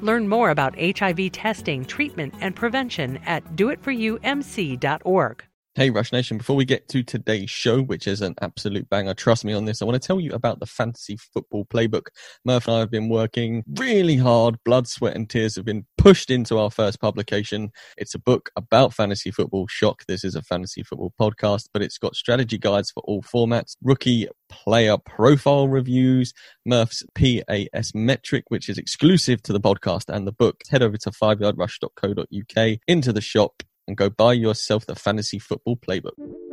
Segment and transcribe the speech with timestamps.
[0.00, 5.44] Learn more about HIV testing, treatment, and prevention at doitforyoumc.org.
[5.76, 9.44] Hey, Rush Nation, before we get to today's show, which is an absolute banger, trust
[9.44, 12.08] me on this, I want to tell you about the Fantasy Football Playbook.
[12.44, 14.56] Murph and I have been working really hard.
[14.64, 17.70] Blood, sweat, and tears have been pushed into our first publication.
[17.98, 19.66] It's a book about fantasy football.
[19.68, 23.76] Shock, this is a fantasy football podcast, but it's got strategy guides for all formats,
[23.82, 26.32] rookie player profile reviews,
[26.64, 30.62] Murph's PAS metric, which is exclusive to the podcast and the book.
[30.70, 36.49] Head over to fiveyardrush.co.uk into the shop and go buy yourself the fantasy football playbook.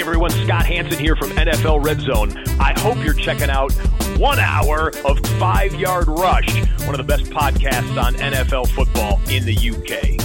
[0.00, 2.34] Hey everyone, Scott Hanson here from NFL Red Zone.
[2.58, 3.70] I hope you're checking out
[4.16, 9.44] one hour of Five Yard Rush, one of the best podcasts on NFL football in
[9.44, 10.16] the UK.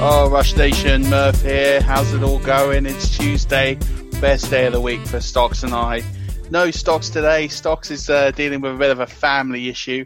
[0.00, 1.80] Oh, Rush Nation, Murph here.
[1.80, 2.84] How's it all going?
[2.86, 3.78] It's Tuesday,
[4.20, 6.02] best day of the week for Stocks and I.
[6.50, 7.46] No Stocks today.
[7.46, 10.04] Stocks is uh, dealing with a bit of a family issue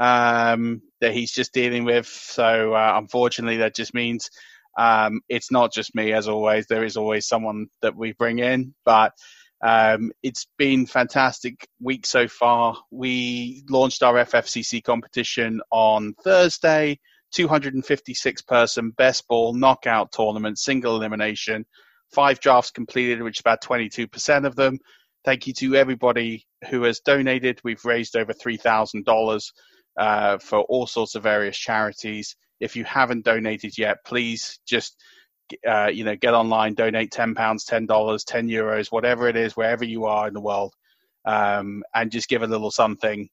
[0.00, 2.08] um, that he's just dealing with.
[2.08, 4.28] So, uh, unfortunately, that just means
[4.76, 6.66] um, it's not just me, as always.
[6.66, 9.12] There is always someone that we bring in, but
[9.62, 12.76] um, it's been fantastic week so far.
[12.90, 16.98] We launched our FFCC competition on Thursday.
[17.32, 21.66] 256 person best ball knockout tournament, single elimination,
[22.14, 24.78] five drafts completed, which is about 22% of them.
[25.24, 27.60] Thank you to everybody who has donated.
[27.64, 29.52] We've raised over $3,000
[29.98, 32.36] uh, for all sorts of various charities.
[32.60, 34.96] If you haven't donated yet, please just
[35.66, 39.56] uh, you know get online, donate ten pounds, ten dollars, ten euros, whatever it is,
[39.56, 40.74] wherever you are in the world,
[41.24, 43.28] um, and just give a little something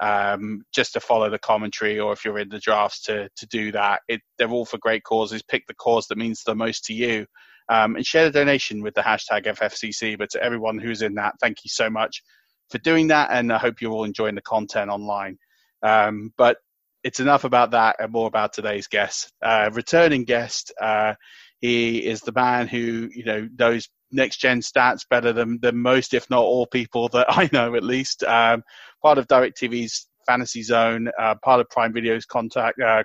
[0.00, 3.72] um, just to follow the commentary, or if you're in the drafts to to do
[3.72, 4.00] that.
[4.08, 5.42] It, they're all for great causes.
[5.42, 7.26] Pick the cause that means the most to you,
[7.68, 10.16] um, and share the donation with the hashtag FFCC.
[10.16, 12.22] But to everyone who's in that, thank you so much
[12.70, 15.38] for doing that, and I hope you're all enjoying the content online.
[15.82, 16.58] Um, but
[17.04, 19.32] it's enough about that and more about today's guest.
[19.42, 21.14] Uh, returning guest, uh,
[21.60, 26.14] he is the man who you know knows next gen stats better than than most,
[26.14, 28.22] if not all, people that I know at least.
[28.24, 28.62] Um,
[29.02, 32.80] part of DirecTV's Fantasy Zone, uh, part of Prime Video's contact.
[32.80, 33.02] Uh,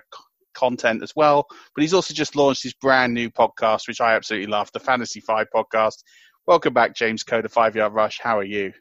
[0.54, 1.44] content as well
[1.74, 5.18] but he's also just launched his brand new podcast which i absolutely love the fantasy
[5.18, 6.04] five podcast
[6.46, 8.72] welcome back james coda five yard rush how are you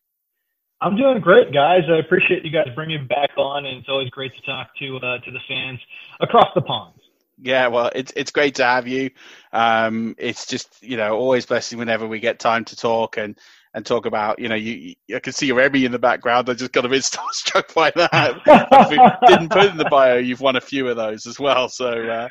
[0.82, 1.84] I'm doing great, guys.
[1.90, 5.20] I appreciate you guys bringing back on, and it's always great to talk to uh,
[5.20, 5.80] to the fans
[6.20, 6.94] across the pond.
[7.42, 9.10] Yeah, well, it's it's great to have you.
[9.52, 13.38] Um, it's just you know always blessing whenever we get time to talk and
[13.74, 14.94] and talk about you know you.
[15.16, 16.50] I can see your Emmy in the background.
[16.50, 18.36] I just got a bit starstruck by that.
[18.46, 21.70] if we didn't put in the bio, you've won a few of those as well,
[21.70, 22.30] so uh,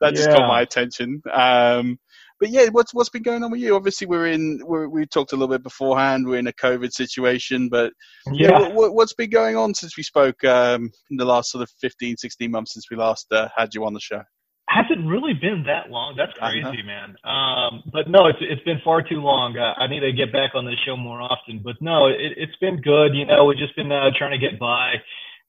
[0.00, 0.34] that just Yeah.
[0.36, 1.20] caught my attention.
[1.32, 1.98] Um,
[2.44, 3.74] but yeah, what's what's been going on with you?
[3.74, 6.26] Obviously, we're in we're, we talked a little bit beforehand.
[6.26, 7.94] We're in a COVID situation, but
[8.34, 11.62] yeah, yeah what, has been going on since we spoke um, in the last sort
[11.62, 14.20] of 15, 16 months since we last uh, had you on the show?
[14.68, 16.16] Hasn't really been that long.
[16.18, 16.84] That's crazy, uh-huh.
[16.84, 17.16] man.
[17.24, 19.56] Um, but no, it's it's been far too long.
[19.56, 21.62] Uh, I need to get back on the show more often.
[21.64, 23.14] But no, it, it's been good.
[23.14, 24.96] You know, we've just been uh, trying to get by.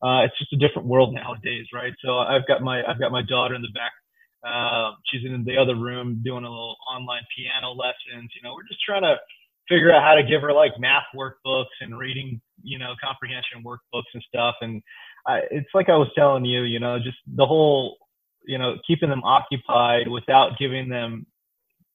[0.01, 1.91] Uh, it's just a different world nowadays, right?
[1.99, 3.91] So I've got my I've got my daughter in the back
[4.43, 8.31] uh, she's in the other room doing a little online piano lessons.
[8.35, 9.15] You know, we're just trying to
[9.67, 14.11] figure out how to give her like math workbooks and reading, you know, comprehension workbooks
[14.13, 14.55] and stuff.
[14.61, 14.81] And
[15.27, 17.97] I, it's like I was telling you, you know, just the whole,
[18.45, 21.25] you know, keeping them occupied without giving them,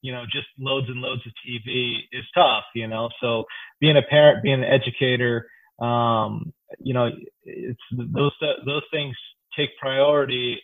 [0.02, 3.08] you know, just loads and loads of TV is tough, you know.
[3.20, 3.44] So
[3.80, 5.46] being a parent, being an educator,
[5.80, 7.10] um, you know,
[7.44, 8.32] it's those
[8.66, 9.14] those things
[9.60, 10.58] take priority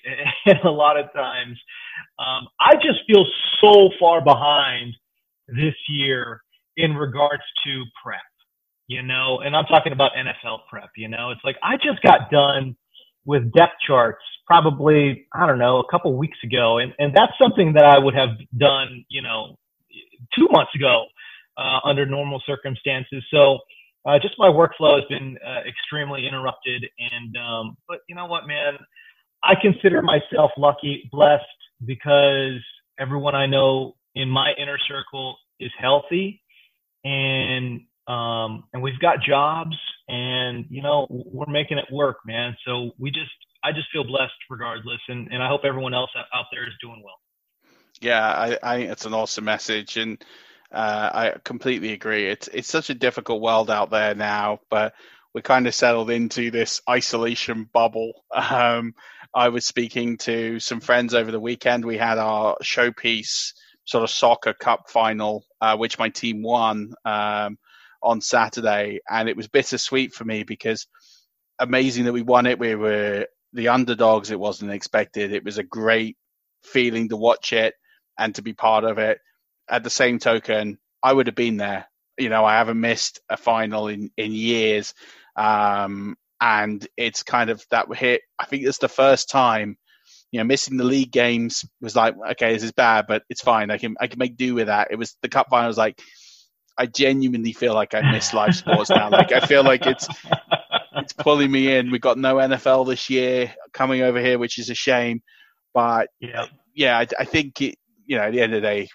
[0.64, 1.58] a lot of times.
[2.18, 3.24] Um, I just feel
[3.60, 4.94] so far behind
[5.48, 6.40] this year
[6.76, 8.20] in regards to prep,
[8.88, 12.30] you know, and I'm talking about NFL prep, you know, it's like I just got
[12.30, 12.76] done
[13.24, 16.78] with depth charts probably, I don't know, a couple weeks ago.
[16.78, 19.56] And, and that's something that I would have done, you know,
[20.36, 21.06] two months ago
[21.58, 23.24] uh, under normal circumstances.
[23.30, 23.58] So,
[24.06, 26.84] uh, just my workflow has been uh, extremely interrupted.
[26.98, 28.74] And um, but you know what, man,
[29.42, 31.44] I consider myself lucky, blessed
[31.84, 32.60] because
[32.98, 36.40] everyone I know in my inner circle is healthy,
[37.04, 39.76] and um, and we've got jobs,
[40.08, 42.56] and you know we're making it work, man.
[42.64, 43.30] So we just
[43.64, 47.02] I just feel blessed regardless, and and I hope everyone else out there is doing
[47.04, 47.18] well.
[48.00, 50.22] Yeah, I, I think it's an awesome message, and
[50.72, 52.26] uh, I completely agree.
[52.26, 54.94] It's it's such a difficult world out there now, but
[55.34, 58.12] we're kind of settled into this isolation bubble.
[58.34, 58.94] Um,
[59.34, 61.84] I was speaking to some friends over the weekend.
[61.84, 63.52] We had our showpiece
[63.84, 67.58] sort of soccer cup final, uh, which my team won um,
[68.02, 70.86] on Saturday, and it was bittersweet for me because
[71.58, 72.58] amazing that we won it.
[72.58, 74.30] We were the underdogs.
[74.30, 75.32] It wasn't expected.
[75.32, 76.16] It was a great
[76.62, 77.74] feeling to watch it
[78.18, 79.18] and to be part of it
[79.68, 81.86] at the same token, I would have been there.
[82.18, 84.94] You know, I haven't missed a final in, in years.
[85.36, 88.22] Um, and it's kind of that hit.
[88.38, 89.76] I think it's the first time,
[90.30, 93.70] you know, missing the league games was like, okay, this is bad, but it's fine.
[93.70, 94.88] I can, I can make do with that.
[94.90, 96.00] It was the cup final was like,
[96.78, 99.08] I genuinely feel like I miss live sports now.
[99.10, 100.08] Like I feel like it's,
[100.96, 101.90] it's pulling me in.
[101.90, 105.22] We've got no NFL this year coming over here, which is a shame.
[105.72, 107.76] But yeah, yeah, I, I think it,
[108.06, 108.88] you know, at the end of the day,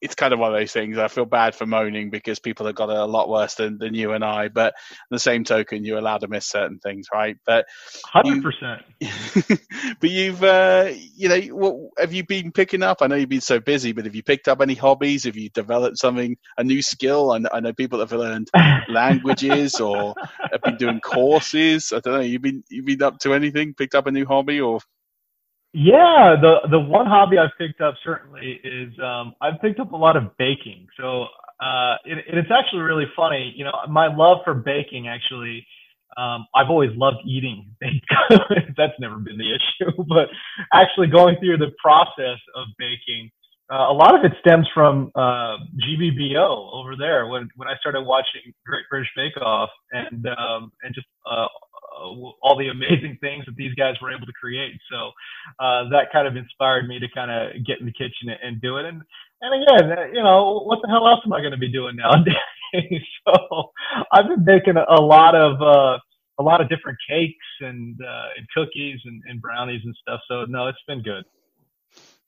[0.00, 0.98] it's kind of one of those things.
[0.98, 3.94] I feel bad for moaning because people have got it a lot worse than, than
[3.94, 4.48] you and I.
[4.48, 4.74] But
[5.10, 7.36] the same token, you're allowed to miss certain things, right?
[7.46, 7.66] But
[8.04, 8.82] hundred percent.
[10.00, 12.98] But you've, uh, you know, what have you been picking up?
[13.00, 15.24] I know you've been so busy, but have you picked up any hobbies?
[15.24, 17.30] Have you developed something, a new skill?
[17.30, 18.50] I, I know people have learned
[18.88, 20.14] languages or
[20.50, 21.92] have been doing courses.
[21.92, 22.20] I don't know.
[22.20, 23.74] You've been you've been up to anything?
[23.74, 24.80] Picked up a new hobby or?
[25.74, 29.96] Yeah, the the one hobby I've picked up certainly is um, I've picked up a
[29.96, 30.86] lot of baking.
[31.00, 31.24] So
[31.60, 33.54] uh, it, it's actually really funny.
[33.56, 35.66] You know, my love for baking actually.
[36.18, 38.04] Um, I've always loved eating baked.
[38.76, 40.28] That's never been the issue, but
[40.74, 43.30] actually going through the process of baking,
[43.72, 48.02] uh, a lot of it stems from uh, GBBO over there when when I started
[48.02, 51.46] watching Great British Bake Off and um, and just uh,
[52.42, 54.78] all the amazing things that these guys were able to create.
[54.90, 55.12] So
[55.58, 58.78] uh, that kind of inspired me to kind of get in the kitchen and do
[58.78, 58.86] it.
[58.86, 59.02] And
[59.42, 61.96] and again, uh, you know, what the hell else am I going to be doing
[61.96, 62.36] nowadays?
[63.26, 63.70] so
[64.12, 65.98] I've been making a, lot of uh,
[66.38, 70.20] a lot of different cakes and uh, and cookies and, and brownies and stuff.
[70.28, 71.24] So no, it's been good.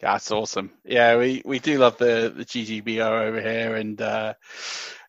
[0.01, 0.71] That's awesome.
[0.85, 4.35] Yeah, we, we do love the the GBBO over here, and uh,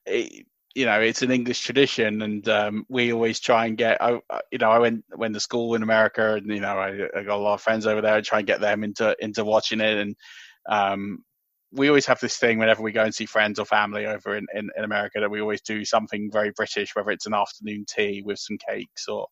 [0.05, 0.45] it,
[0.75, 4.01] you know it's an English tradition, and um, we always try and get.
[4.01, 4.19] I,
[4.51, 7.37] you know, I went went to school in America, and you know, I, I got
[7.37, 9.97] a lot of friends over there, and try and get them into into watching it,
[9.97, 10.15] and
[10.69, 11.23] um,
[11.71, 14.45] we always have this thing whenever we go and see friends or family over in,
[14.53, 18.21] in, in, America that we always do something very British, whether it's an afternoon tea
[18.25, 19.27] with some cakes or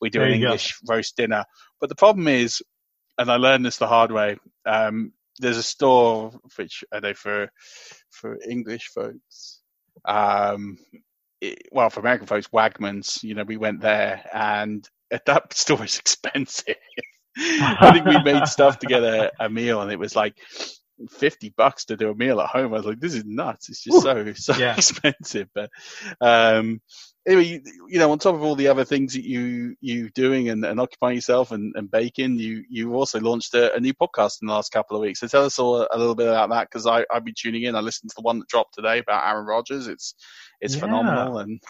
[0.00, 0.94] we do there an English go.
[0.94, 1.44] roast dinner.
[1.80, 2.62] But the problem is,
[3.18, 7.50] and I learned this the hard way, um, there's a store which I know for
[8.10, 9.57] for English folks
[10.04, 10.78] um,
[11.40, 13.22] it, well, for American folks, Wegmans.
[13.22, 14.88] you know, we went there and
[15.26, 16.76] that store is expensive.
[17.36, 20.34] I think we made stuff to together a meal and it was like
[21.08, 22.74] 50 bucks to do a meal at home.
[22.74, 23.68] I was like, this is nuts.
[23.68, 24.74] It's just Ooh, so, so yeah.
[24.76, 25.48] expensive.
[25.54, 25.70] But,
[26.20, 26.80] um,
[27.28, 30.48] anyway, you, you, know, on top of all the other things that you you doing
[30.48, 34.40] and, and occupying yourself and, and baking, you you also launched a, a, new podcast
[34.40, 35.20] in the last couple of weeks.
[35.20, 37.76] So tell us all a, little bit about that because I I've been tuning in.
[37.76, 39.86] I listened to the one that dropped today about Aaron Rodgers.
[39.86, 40.14] It's
[40.60, 40.80] it's yeah.
[40.80, 41.60] phenomenal and.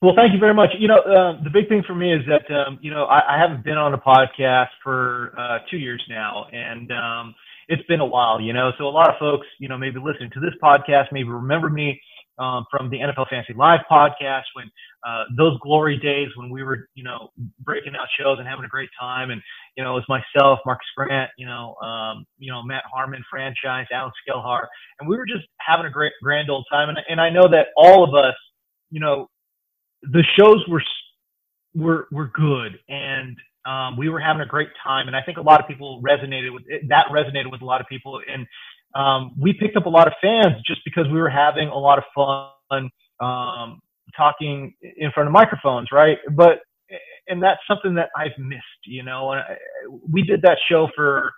[0.00, 0.70] Well, thank you very much.
[0.80, 3.38] You know, uh, the big thing for me is that um, you know I, I,
[3.38, 7.34] haven't been on a podcast for uh, two years now, and um,
[7.68, 8.40] it's been a while.
[8.40, 11.28] You know, so a lot of folks, you know, maybe listening to this podcast, maybe
[11.28, 12.00] remember me
[12.38, 14.70] um, from the NFL Fantasy Live podcast when
[15.06, 18.68] uh, those glory days when we were, you know, breaking out shows and having a
[18.68, 19.30] great time.
[19.30, 19.42] And,
[19.76, 23.86] you know, it was myself, Marcas Grant, you know, um, you know, Matt Harmon franchise,
[23.92, 24.66] Alex Gelhar,
[25.00, 26.88] and we were just having a great, grand old time.
[26.88, 28.34] And, and I know that all of us,
[28.90, 29.28] you know,
[30.02, 30.82] the shows were,
[31.74, 35.06] were, were good and, um, we were having a great time.
[35.06, 37.80] And I think a lot of people resonated with it, that resonated with a lot
[37.80, 38.20] of people.
[38.28, 38.44] And,
[38.94, 41.98] um, we picked up a lot of fans just because we were having a lot
[41.98, 43.80] of fun um,
[44.16, 46.18] talking in front of microphones, right?
[46.34, 46.60] But
[47.28, 49.32] and that's something that I've missed, you know.
[49.32, 49.56] And I,
[50.10, 51.32] we did that show for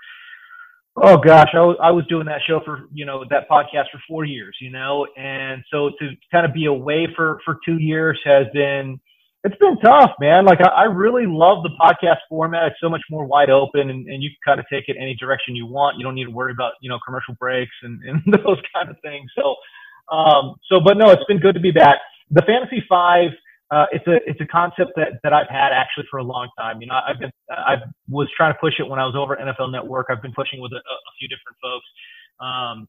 [0.97, 4.01] oh gosh, I was, I was doing that show for you know that podcast for
[4.09, 8.19] four years, you know, and so to kind of be away for for two years
[8.25, 9.01] has been
[9.45, 10.47] it's been tough, man.
[10.47, 12.69] Like I, I, really love the podcast format.
[12.69, 15.15] It's so much more wide open, and, and you can kind of take it any
[15.15, 15.99] direction you want.
[15.99, 18.97] You don't need to worry about you know commercial breaks and, and those kind of
[19.03, 19.31] things.
[19.37, 19.55] So,
[20.15, 21.99] um, so but no, it's been good to be back.
[22.31, 23.33] The Fantasy Five,
[23.71, 26.81] uh, it's a it's a concept that that I've had actually for a long time.
[26.81, 27.77] You know, I've been I
[28.09, 30.07] was trying to push it when I was over at NFL Network.
[30.09, 31.87] I've been pushing with a, a few different folks.
[32.41, 32.89] Um,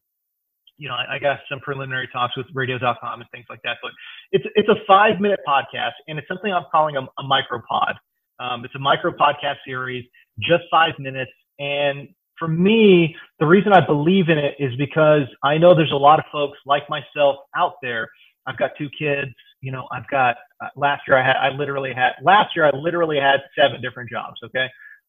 [0.78, 3.78] you know, I, I got some preliminary talks with radio.com and things like that.
[3.82, 3.92] But
[4.32, 7.94] it's it's a five minute podcast, and it's something I'm calling a, a micropod.
[8.38, 10.04] Um, it's a micro podcast series,
[10.40, 11.30] just five minutes.
[11.58, 15.96] And for me, the reason I believe in it is because I know there's a
[15.96, 18.08] lot of folks like myself out there.
[18.46, 19.30] I've got two kids.
[19.62, 22.76] You know, I've got uh, last year I had I literally had last year I
[22.76, 24.36] literally had seven different jobs.
[24.44, 24.68] Okay,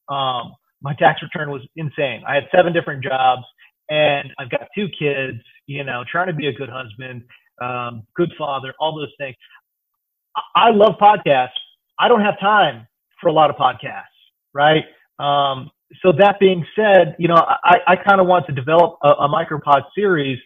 [0.09, 2.23] um, my tax return was insane.
[2.27, 3.43] I had seven different jobs,
[3.89, 7.23] and I've got two kids you know, trying to be a good husband,
[7.61, 9.35] um, good father, all those things.
[10.35, 11.49] I, I love podcasts.
[11.99, 12.87] I don't have time
[13.21, 14.03] for a lot of podcasts,
[14.53, 14.83] right?
[15.19, 15.71] Um,
[16.03, 19.29] so that being said, you know, I, I kind of want to develop a, a
[19.29, 20.39] micropod series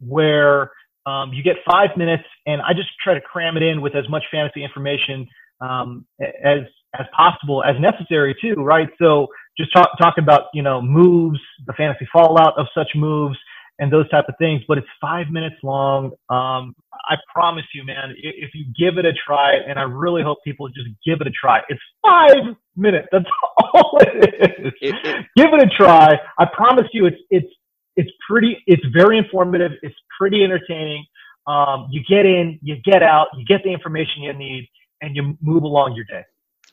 [0.00, 0.70] where
[1.06, 4.08] um, you get five minutes, and I just try to cram it in with as
[4.08, 5.28] much fantasy information
[5.60, 6.06] um,
[6.44, 6.60] as
[6.98, 8.88] as possible, as necessary too, right?
[9.00, 9.28] So
[9.58, 13.38] just talk talk about you know moves, the fantasy fallout of such moves,
[13.78, 14.62] and those type of things.
[14.66, 16.12] But it's five minutes long.
[16.28, 16.74] Um,
[17.08, 20.68] I promise you, man, if you give it a try, and I really hope people
[20.68, 21.60] just give it a try.
[21.68, 23.08] It's five minutes.
[23.12, 23.26] That's
[23.74, 24.72] all it is.
[24.80, 26.18] It, it, give it a try.
[26.38, 27.52] I promise you, it's it's
[27.96, 28.58] it's pretty.
[28.66, 29.72] It's very informative.
[29.82, 31.04] It's pretty entertaining.
[31.46, 34.68] Um, you get in, you get out, you get the information you need,
[35.00, 36.24] and you move along your day.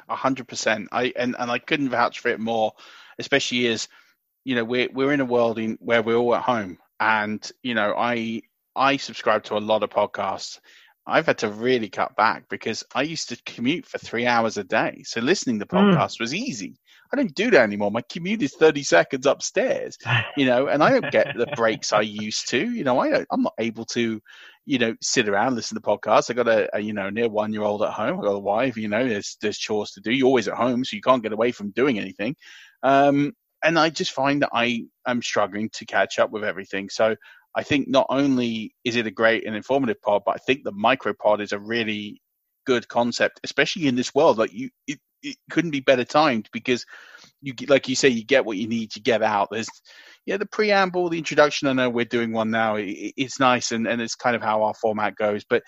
[0.09, 0.89] A hundred percent.
[0.91, 2.73] I and, and I couldn't vouch for it more,
[3.19, 3.87] especially as
[4.43, 7.73] you know we're we're in a world in where we're all at home and you
[7.73, 8.41] know i
[8.75, 10.59] i subscribe to a lot of podcasts.
[11.05, 14.63] I've had to really cut back because i used to commute for three hours a
[14.63, 15.03] day.
[15.05, 15.75] So listening to hmm.
[15.75, 16.21] podcasts mm.
[16.21, 16.79] was easy.
[17.11, 17.91] I don't do that anymore.
[17.91, 19.97] My commute is 30 seconds upstairs
[20.37, 22.71] you know and i don't get the breaks i used to.
[22.71, 24.21] You know i don't i'm not able to
[24.65, 26.31] you know sit around listen to podcasts.
[26.31, 28.17] I got a, a you know near one year old at home.
[28.19, 30.13] I got a wife you know there's there's chores to do.
[30.13, 32.37] You're always at home so you can't get away from doing anything.
[32.81, 36.89] Um and I just find that I am struggling to catch up with everything.
[36.89, 37.15] So
[37.55, 40.71] I think not only is it a great and informative pod, but I think the
[40.71, 42.21] micro pod is a really
[42.65, 44.37] good concept, especially in this world.
[44.37, 46.85] Like you, it, it couldn't be better timed because
[47.41, 49.49] you, like you say, you get what you need to get out.
[49.51, 49.69] There's,
[50.25, 51.67] yeah, the preamble, the introduction.
[51.67, 52.75] I know we're doing one now.
[52.75, 55.43] It, it's nice, and and it's kind of how our format goes.
[55.49, 55.63] But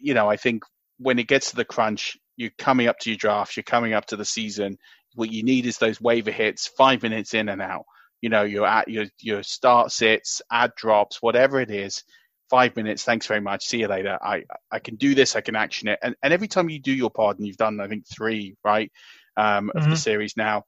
[0.00, 0.64] you know, I think
[0.98, 4.06] when it gets to the crunch, you're coming up to your draft, you're coming up
[4.06, 4.78] to the season,
[5.18, 7.84] what you need is those waiver hits, five minutes in and out.
[8.20, 12.04] You know, your at your your start sits, ad drops, whatever it is.
[12.48, 13.02] Five minutes.
[13.02, 13.66] Thanks very much.
[13.66, 14.18] See you later.
[14.22, 15.36] I I can do this.
[15.36, 15.98] I can action it.
[16.02, 18.90] And and every time you do your pod, and you've done I think three right
[19.36, 19.90] um, of mm-hmm.
[19.90, 20.64] the series now,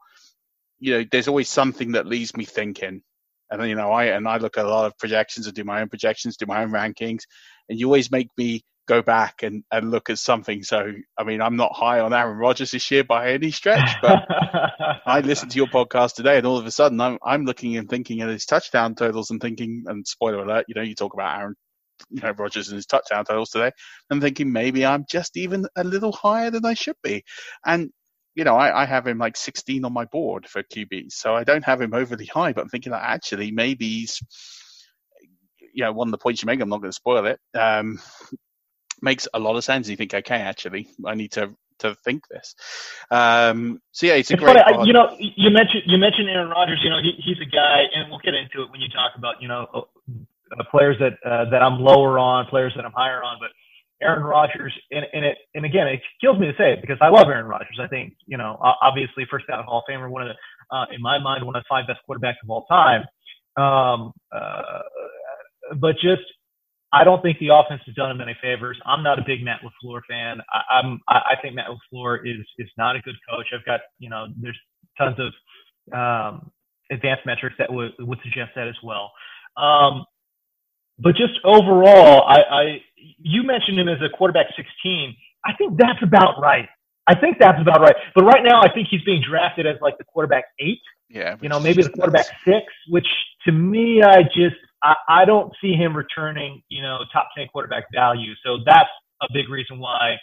[0.78, 3.02] you know, there's always something that leaves me thinking.
[3.50, 5.80] And you know, I and I look at a lot of projections and do my
[5.80, 7.23] own projections, do my own rankings,
[7.71, 10.65] and you always make me go back and, and look at something.
[10.65, 14.27] So, I mean, I'm not high on Aaron Rodgers this year by any stretch, but
[15.07, 17.89] I listened to your podcast today, and all of a sudden, I'm I'm looking and
[17.89, 21.39] thinking at his touchdown totals and thinking, and spoiler alert, you know, you talk about
[21.39, 21.55] Aaron,
[22.11, 23.71] you know, Rodgers and his touchdown totals today,
[24.11, 27.25] and thinking maybe I'm just even a little higher than I should be,
[27.65, 27.91] and.
[28.37, 31.43] You know, I, I have him like 16 on my board for QBs, so I
[31.43, 32.53] don't have him overly high.
[32.53, 34.23] But I'm thinking that actually maybe he's,
[35.81, 36.61] you know, one of the points you make.
[36.61, 37.41] I'm not going to spoil it.
[37.59, 37.99] Um,
[39.01, 39.89] makes a lot of sense.
[39.89, 42.55] You think, okay, actually, I need to to think this.
[43.11, 44.59] Um, so yeah, it's a it's great.
[44.59, 46.81] Funny, I, you know, you mentioned you mentioned Aaron Rodgers.
[46.85, 49.41] You know, he, he's a guy, and we'll get into it when you talk about
[49.41, 53.39] you know uh, players that uh, that I'm lower on, players that I'm higher on,
[53.41, 53.51] but.
[54.03, 57.11] Aaron Rodgers, and, and it, and again, it kills me to say it because I
[57.11, 57.79] love Aaron Rodgers.
[57.79, 61.03] I think, you know, obviously first out Hall of Famer, one of the, uh, in
[61.03, 63.03] my mind, one of the five best quarterbacks of all time.
[63.59, 64.81] Um, uh,
[65.79, 66.23] but just
[66.93, 68.79] I don't think the offense has done him any favors.
[68.85, 70.41] I'm not a big Matt LaFleur fan.
[70.53, 73.47] I, I'm I think Matt LaFleur is is not a good coach.
[73.55, 74.59] I've got you know there's
[74.99, 75.33] tons of
[75.93, 76.50] um,
[76.91, 79.12] advanced metrics that would would suggest that as well.
[79.57, 80.05] Um,
[80.99, 82.65] but just overall, I, I
[82.97, 85.15] you mentioned him as a quarterback 16.
[85.45, 86.69] I think that's about right.
[87.07, 87.97] I think that's about right.
[88.15, 90.81] But right now, I think he's being drafted as like the quarterback eight.
[91.11, 91.37] Yeah.
[91.40, 93.07] You know, maybe the quarterback six, which
[93.45, 97.85] to me, I just I, I don't see him returning, you know, top 10 quarterback
[97.93, 98.33] value.
[98.45, 98.88] So that's
[99.21, 100.17] a big reason why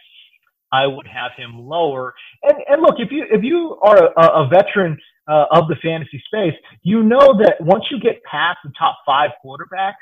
[0.72, 2.14] I would have him lower.
[2.44, 6.22] And, and look, if you if you are a, a veteran uh, of the fantasy
[6.26, 6.54] space,
[6.84, 9.94] you know that once you get past the top five quarterbacks,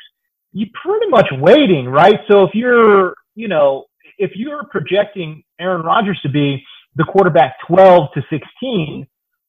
[0.54, 2.20] you're pretty much waiting, right?
[2.30, 3.86] So if you're, you know,
[4.18, 6.63] if you're projecting Aaron Rodgers to be
[6.96, 9.06] the quarterback 12 to 16,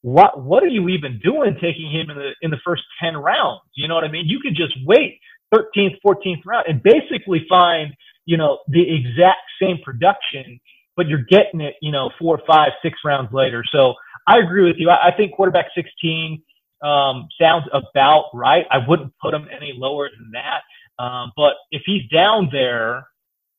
[0.07, 3.63] what what are you even doing taking him in the in the first 10 rounds?
[3.75, 4.27] You know what i mean?
[4.27, 5.19] You could just wait
[5.53, 7.93] 13th 14th round and basically find
[8.25, 10.61] you know the exact same production
[10.97, 13.65] but you're getting it you know four five six rounds later.
[13.73, 13.95] So
[14.29, 14.91] i agree with you.
[14.91, 16.41] I, I think quarterback 16
[16.85, 18.65] um, sounds about right.
[18.71, 21.03] I wouldn't put him any lower than that.
[21.03, 23.09] Um, but if he's down there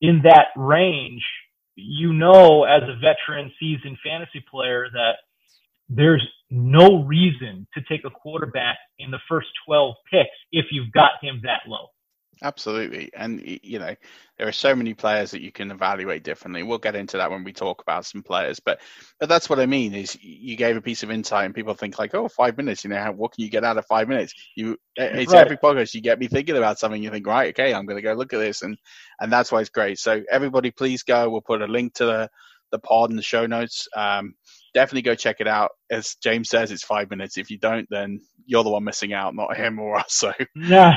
[0.00, 1.22] in that range
[1.74, 5.16] you know as a veteran seasoned fantasy player that
[5.88, 11.12] there's no reason to take a quarterback in the first 12 picks if you've got
[11.22, 11.86] him that low.
[12.42, 13.10] Absolutely.
[13.16, 13.94] And, you know,
[14.36, 16.62] there are so many players that you can evaluate differently.
[16.62, 18.60] We'll get into that when we talk about some players.
[18.60, 18.80] But
[19.18, 21.98] but that's what I mean is you gave a piece of insight and people think
[21.98, 24.34] like, oh, five minutes, you know, what can you get out of five minutes?
[24.54, 25.44] You It's right.
[25.44, 27.02] every podcast you get me thinking about something.
[27.02, 28.62] You think, right, okay, I'm going to go look at this.
[28.62, 28.78] And,
[29.20, 29.98] and that's why it's great.
[29.98, 31.28] So everybody, please go.
[31.28, 32.30] We'll put a link to the,
[32.70, 33.88] the pod in the show notes.
[33.96, 34.34] Um,
[34.78, 35.72] definitely go check it out.
[35.90, 37.36] As James says, it's five minutes.
[37.36, 40.12] If you don't, then you're the one missing out, not him or us.
[40.12, 40.92] So yeah.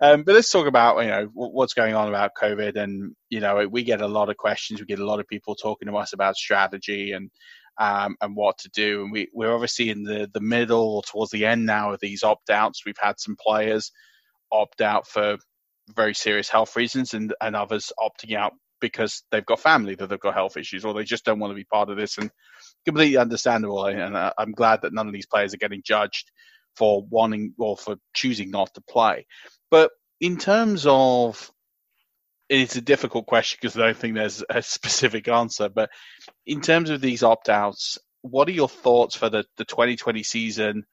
[0.00, 3.66] Um, but let's talk about you know what's going on about COVID, and you know
[3.68, 4.78] we get a lot of questions.
[4.78, 7.30] We get a lot of people talking to us about strategy and
[7.78, 9.02] um, and what to do.
[9.02, 12.22] And we we're obviously in the the middle or towards the end now of these
[12.22, 12.86] opt outs.
[12.86, 13.90] We've had some players
[14.52, 15.38] opt out for
[15.96, 20.20] very serious health reasons, and and others opting out because they've got family that they've
[20.20, 22.30] got health issues or they just don't want to be part of this and
[22.86, 26.30] completely understandable eh, and uh, i'm glad that none of these players are getting judged
[26.76, 29.26] for wanting or for choosing not to play
[29.70, 31.50] but in terms of
[32.48, 35.90] it's a difficult question because i don't think there's a specific answer but
[36.46, 40.84] in terms of these opt-outs what are your thoughts for the, the 2020 season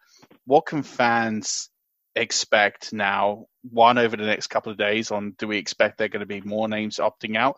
[0.46, 1.70] what can fans
[2.16, 3.46] expect now?
[3.70, 6.26] One, over the next couple of days, on do we expect there are going to
[6.26, 7.56] be more names opting out?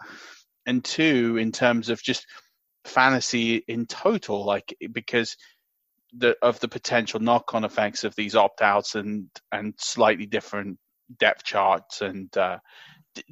[0.65, 2.25] And two, in terms of just
[2.85, 5.35] fantasy in total, like because
[6.17, 10.77] the of the potential knock-on effects of these opt-outs and and slightly different
[11.19, 12.57] depth charts and uh,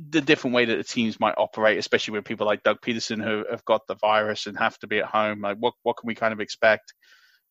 [0.10, 3.44] the different way that the teams might operate, especially with people like Doug Pederson who
[3.50, 5.42] have got the virus and have to be at home.
[5.42, 6.94] Like, what what can we kind of expect?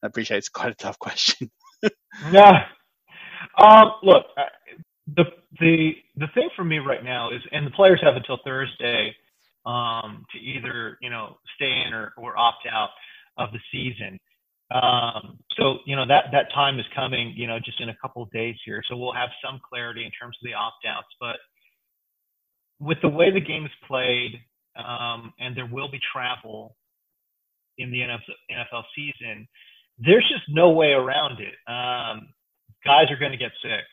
[0.03, 1.51] I appreciate it's quite a tough question.
[2.33, 2.65] yeah,
[3.59, 4.45] um, look, uh,
[5.17, 5.25] the
[5.61, 9.15] the the thing for me right now is, and the players have until Thursday
[9.67, 12.91] um, to either you know stay in or, or opt out
[13.39, 14.19] of the season.
[14.73, 18.23] Um, so you know that that time is coming, you know, just in a couple
[18.23, 18.83] of days here.
[18.89, 21.09] So we'll have some clarity in terms of the opt outs.
[21.21, 21.37] But
[22.81, 24.41] with the way the game is played,
[24.77, 26.77] um, and there will be travel
[27.79, 29.47] in the NFL season,
[29.99, 31.55] there's just no way around it.
[31.71, 32.29] Um,
[32.85, 33.85] guys are going to get sick.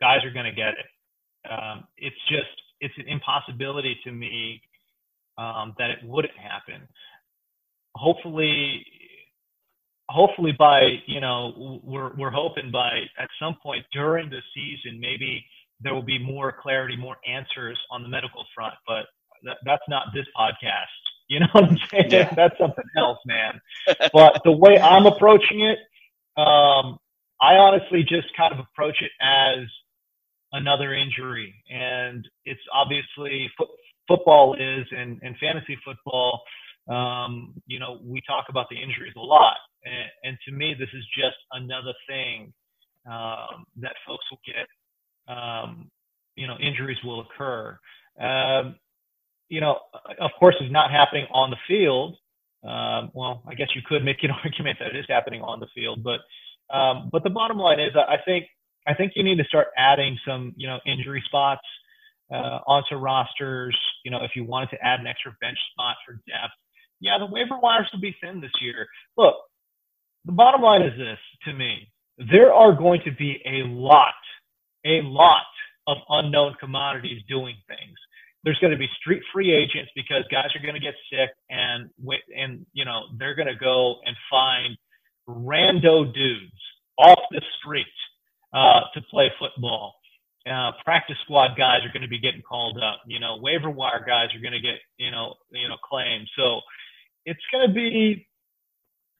[0.00, 1.50] Guys are going to get it.
[1.50, 2.50] Um, it's just
[2.80, 4.60] it's an impossibility to me
[5.38, 6.86] um, that it wouldn't happen.
[7.94, 8.84] Hopefully,
[10.08, 15.44] hopefully by you know we're we're hoping by at some point during the season maybe
[15.80, 18.74] there will be more clarity, more answers on the medical front.
[18.86, 19.06] But
[19.44, 20.62] that, that's not this podcast.
[21.28, 22.10] You know what I'm saying?
[22.12, 22.32] Yeah.
[22.36, 23.60] That's something else, man.
[24.12, 25.76] but the way I'm approaching it,
[26.40, 26.98] um,
[27.42, 29.66] I honestly just kind of approach it as
[30.52, 31.52] another injury.
[31.68, 33.50] And it's obviously
[34.08, 36.42] football is and, and fantasy football.
[36.88, 39.56] Um, you know, we talk about the injuries a lot.
[39.84, 42.52] And, and to me, this is just another thing
[43.06, 44.66] um, that folks will get.
[45.34, 45.90] Um,
[46.36, 47.78] you know, injuries will occur.
[48.20, 48.76] Um,
[49.48, 49.78] you know,
[50.20, 52.16] of course, is not happening on the field.
[52.64, 55.68] Um, well, I guess you could make an argument that it is happening on the
[55.74, 56.20] field, but
[56.74, 58.46] um, but the bottom line is, I think
[58.86, 61.62] I think you need to start adding some, you know, injury spots
[62.32, 63.76] uh, onto rosters.
[64.04, 66.54] You know, if you wanted to add an extra bench spot for depth,
[67.00, 68.86] yeah, the waiver wires will be thin this year.
[69.16, 69.34] Look,
[70.24, 71.88] the bottom line is this to me:
[72.32, 74.14] there are going to be a lot,
[74.86, 75.46] a lot
[75.86, 77.96] of unknown commodities doing things.
[78.44, 81.90] There's going to be street free agents because guys are going to get sick and
[82.36, 84.76] and you know they're going to go and find
[85.28, 86.52] rando dudes
[86.98, 87.86] off the street
[88.54, 89.95] uh, to play football.
[90.48, 93.00] Uh, practice squad guys are going to be getting called up.
[93.06, 96.28] You know, waiver wire guys are going to get you know you know claimed.
[96.36, 96.60] So
[97.26, 98.26] it's going to be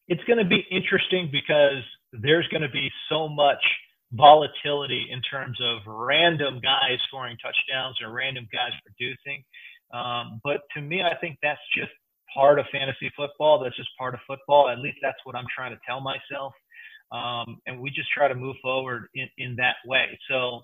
[0.08, 3.62] it's going to be interesting because there's going to be so much
[4.12, 9.44] volatility in terms of random guys scoring touchdowns or random guys producing.
[9.92, 11.90] Um, but to me, I think that's just
[12.34, 13.62] part of fantasy football.
[13.62, 14.68] That's just part of football.
[14.68, 16.52] At least that's what I'm trying to tell myself.
[17.12, 20.18] Um, and we just try to move forward in, in that way.
[20.30, 20.62] So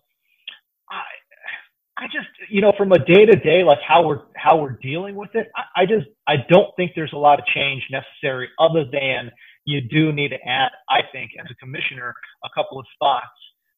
[0.93, 4.79] I, I just, you know, from a day to day, like how we're how we're
[4.83, 8.49] dealing with it, I, I just I don't think there's a lot of change necessary,
[8.59, 9.31] other than
[9.65, 13.27] you do need to add, I think, as a commissioner, a couple of spots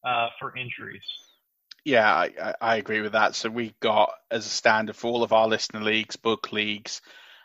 [0.07, 1.03] uh, for injuries.
[1.85, 3.35] Yeah, I, I agree with that.
[3.35, 7.03] So we got as a standard for all of our listener leagues, book leagues,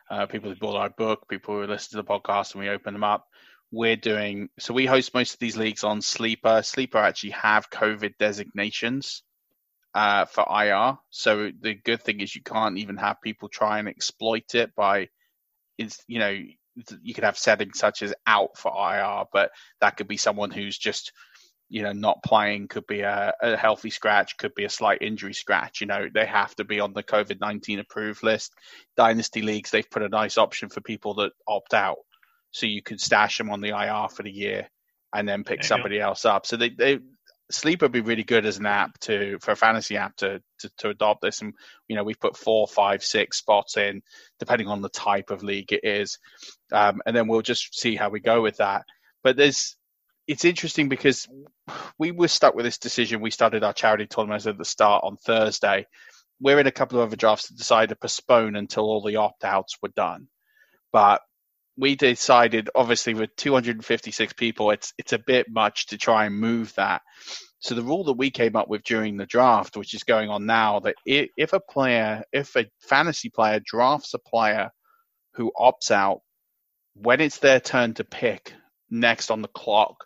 [0.10, 2.94] uh, people who bought our book, people who listen to the podcast, and we open
[2.94, 3.28] them up.
[3.72, 4.74] We're doing so.
[4.74, 6.62] We host most of these leagues on Sleeper.
[6.64, 9.24] Sleeper actually have COVID designations
[9.94, 10.98] uh, for IR.
[11.10, 15.10] So the good thing is you can't even have people try and exploit it by,
[15.78, 16.38] you know
[17.02, 20.78] you could have settings such as out for IR, but that could be someone who's
[20.78, 21.12] just
[21.70, 25.36] you know not playing could be a, a, healthy scratch could be a slight injury
[25.36, 28.54] scratch you know they have to be on the covid-19 approved list.
[28.98, 31.98] Dynasty leagues they've put a nice option for people that opt out.
[32.52, 34.68] So you could stash them on the ir for the year
[35.14, 36.46] and then pick somebody else up.
[36.46, 37.00] So they, they
[37.52, 40.70] sleep would be really good as an app to for a fantasy app to, to
[40.78, 41.42] to adopt this.
[41.42, 41.54] And
[41.88, 44.02] you know we've put four five six spots in
[44.40, 46.20] depending on the type of league it is.
[46.72, 48.86] Um, and then we'll just see how we go with that.
[49.24, 49.76] But there's
[50.28, 51.28] it's interesting because
[51.98, 53.20] we were stuck with this decision.
[53.22, 55.88] We started our charity tournament at the start on thursday.
[56.40, 59.78] We're in a couple of other drafts that decided to postpone until all the opt-outs
[59.82, 60.28] were done.
[60.94, 61.22] But
[61.80, 66.74] we decided, obviously, with 256 people, it's it's a bit much to try and move
[66.76, 67.02] that.
[67.60, 70.46] So the rule that we came up with during the draft, which is going on
[70.46, 74.72] now, that if a player, if a fantasy player drafts a player
[75.36, 76.22] who opts out,
[76.96, 78.54] when it's their turn to pick
[78.90, 80.06] next on the clock,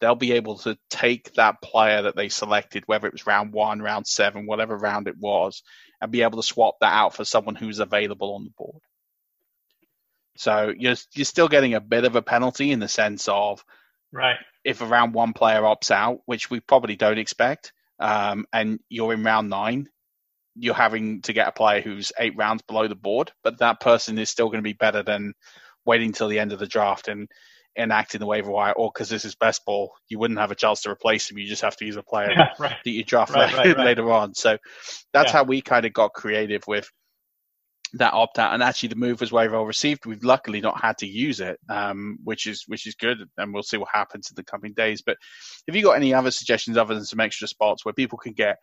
[0.00, 3.80] they'll be able to take that player that they selected, whether it was round one,
[3.80, 5.62] round seven, whatever round it was,
[6.02, 8.82] and be able to swap that out for someone who's available on the board.
[10.36, 13.64] So you're you're still getting a bit of a penalty in the sense of
[14.12, 19.12] right if around one player opts out, which we probably don't expect, um, and you're
[19.12, 19.88] in round nine,
[20.56, 24.18] you're having to get a player who's eight rounds below the board, but that person
[24.18, 25.34] is still going to be better than
[25.84, 27.28] waiting till the end of the draft and
[27.76, 30.82] enacting the waiver wire, or because this is best ball, you wouldn't have a chance
[30.82, 31.38] to replace him.
[31.38, 32.76] You just have to use a player yeah, right.
[32.84, 34.34] that you draft right, later, right, later on.
[34.34, 34.58] So
[35.12, 35.38] that's yeah.
[35.38, 36.90] how we kind of got creative with
[37.94, 40.06] that opt out, and actually the move was very well received.
[40.06, 43.62] We've luckily not had to use it, um, which is which is good, and we'll
[43.62, 45.02] see what happens in the coming days.
[45.02, 45.16] But
[45.66, 48.58] have you got any other suggestions other than some extra spots where people can get?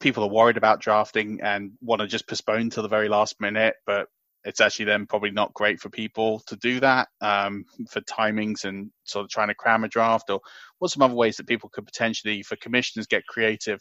[0.00, 3.74] People are worried about drafting and want to just postpone till the very last minute,
[3.86, 4.06] but
[4.44, 8.90] it's actually then probably not great for people to do that um, for timings and
[9.04, 10.30] sort of trying to cram a draft.
[10.30, 10.40] Or
[10.78, 13.80] what some other ways that people could potentially, for commissioners, get creative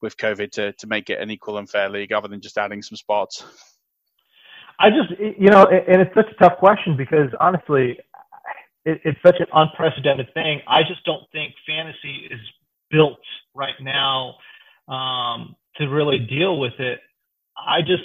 [0.00, 2.82] with COVID to to make it an equal and fair league, other than just adding
[2.82, 3.44] some spots.
[4.78, 7.98] I just, you know, and it's such a tough question because honestly,
[8.84, 10.60] it's such an unprecedented thing.
[10.66, 12.40] I just don't think fantasy is
[12.90, 13.18] built
[13.54, 14.34] right now
[14.88, 17.00] um, to really deal with it.
[17.58, 18.04] I just,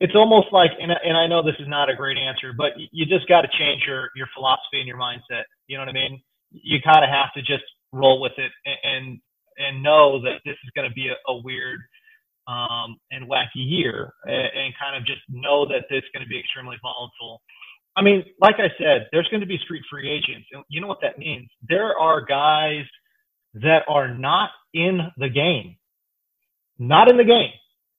[0.00, 3.06] it's almost like, and, and I know this is not a great answer, but you
[3.06, 5.44] just got to change your your philosophy and your mindset.
[5.68, 6.20] You know what I mean?
[6.50, 9.20] You kind of have to just roll with it and and,
[9.58, 11.80] and know that this is going to be a, a weird
[12.46, 16.38] um, and wacky year and, and kind of just know that it's going to be
[16.38, 17.42] extremely volatile.
[17.96, 20.46] I mean, like I said, there's going to be street free agents.
[20.52, 21.48] And you know what that means?
[21.66, 22.84] There are guys
[23.54, 25.76] that are not in the game.
[26.78, 27.50] Not in the game.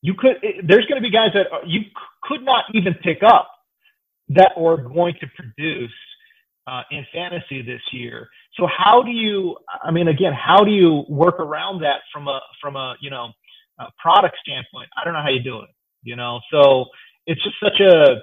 [0.03, 1.81] You could, there's going to be guys that you
[2.23, 3.49] could not even pick up
[4.29, 5.91] that are going to produce
[6.67, 8.29] uh, in fantasy this year.
[8.53, 12.39] So how do you, I mean, again, how do you work around that from a,
[12.61, 13.29] from a, you know,
[13.99, 15.69] product standpoint, I don't know how you do it.
[16.03, 16.85] You know, so
[17.25, 18.21] it's just such a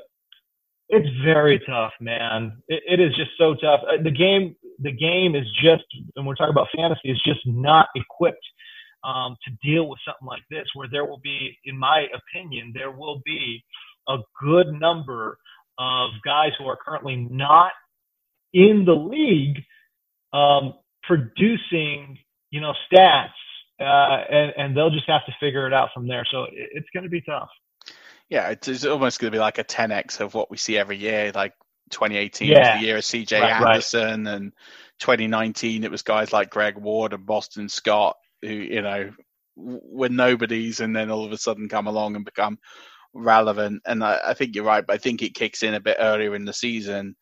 [0.88, 2.62] it's very tough, man.
[2.69, 3.81] It, it is just so tough.
[3.88, 5.85] Uh, the game, the game is just,
[6.17, 8.45] and we're talking about fantasy, is just not equipped
[9.03, 12.90] um, to deal with something like this, where there will be, in my opinion, there
[12.90, 13.62] will be
[14.09, 15.38] a good number
[15.79, 17.73] of guys who are currently not
[18.53, 19.62] in the league
[20.33, 22.19] um, producing,
[22.51, 23.31] you know, stats,
[23.81, 23.85] uh,
[24.31, 26.27] and, and they'll just have to figure it out from there.
[26.31, 27.49] So it, it's going to be tough.
[28.29, 31.31] Yeah, it's almost going to be like a 10x of what we see every year.
[31.35, 31.53] Like
[31.91, 32.59] 2018 yeah.
[32.59, 34.35] was the year of CJ right, Anderson, right.
[34.35, 34.53] and
[35.01, 39.13] 2019 it was guys like Greg Ward and Boston Scott who you know
[39.57, 42.59] were nobodies, and then all of a sudden come along and become
[43.13, 43.83] relevant.
[43.87, 46.35] And I, I think you're right, but I think it kicks in a bit earlier
[46.35, 47.17] in the season.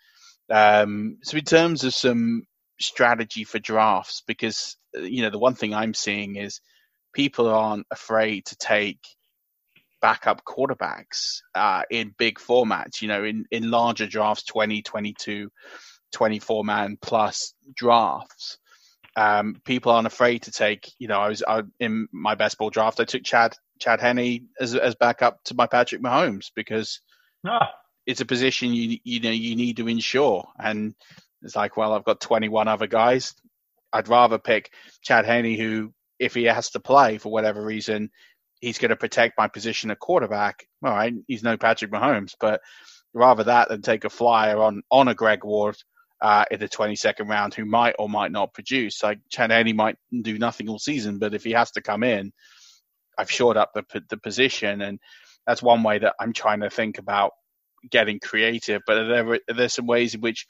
[0.50, 2.44] Um, so in terms of some
[2.82, 6.60] strategy for drafts, because you know the one thing I'm seeing is
[7.12, 9.00] people aren't afraid to take
[10.02, 15.50] backup quarterbacks uh, in big formats, you know, in, in larger drafts, 20, 22,
[16.10, 18.58] 24 man plus drafts.
[19.14, 22.70] Um, people aren't afraid to take, you know, I was I, in my best ball
[22.70, 27.00] draft, I took Chad Chad Henne as, as backup to my Patrick Mahomes because
[27.46, 27.70] ah.
[28.06, 30.48] it's a position you you know you need to ensure.
[30.58, 30.94] And
[31.42, 33.34] it's like, well, I've got 21 other guys.
[33.92, 38.10] I'd rather pick Chad Henne, who, if he has to play for whatever reason,
[38.60, 40.66] he's going to protect my position at quarterback.
[40.84, 42.60] All right, he's no Patrick Mahomes, but
[43.12, 45.76] rather that than take a flyer on on a Greg Ward
[46.22, 49.02] uh, in the 22nd round who might or might not produce.
[49.02, 52.32] Like Chad Henne might do nothing all season, but if he has to come in,
[53.18, 54.98] I've shored up the the position, and
[55.46, 57.32] that's one way that I'm trying to think about
[57.90, 58.82] getting creative.
[58.86, 60.46] But are there are there some ways in which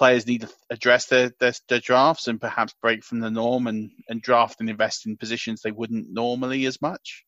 [0.00, 3.90] players need to address their, their, their drafts and perhaps break from the norm and,
[4.08, 7.26] and draft and invest in positions they wouldn't normally as much?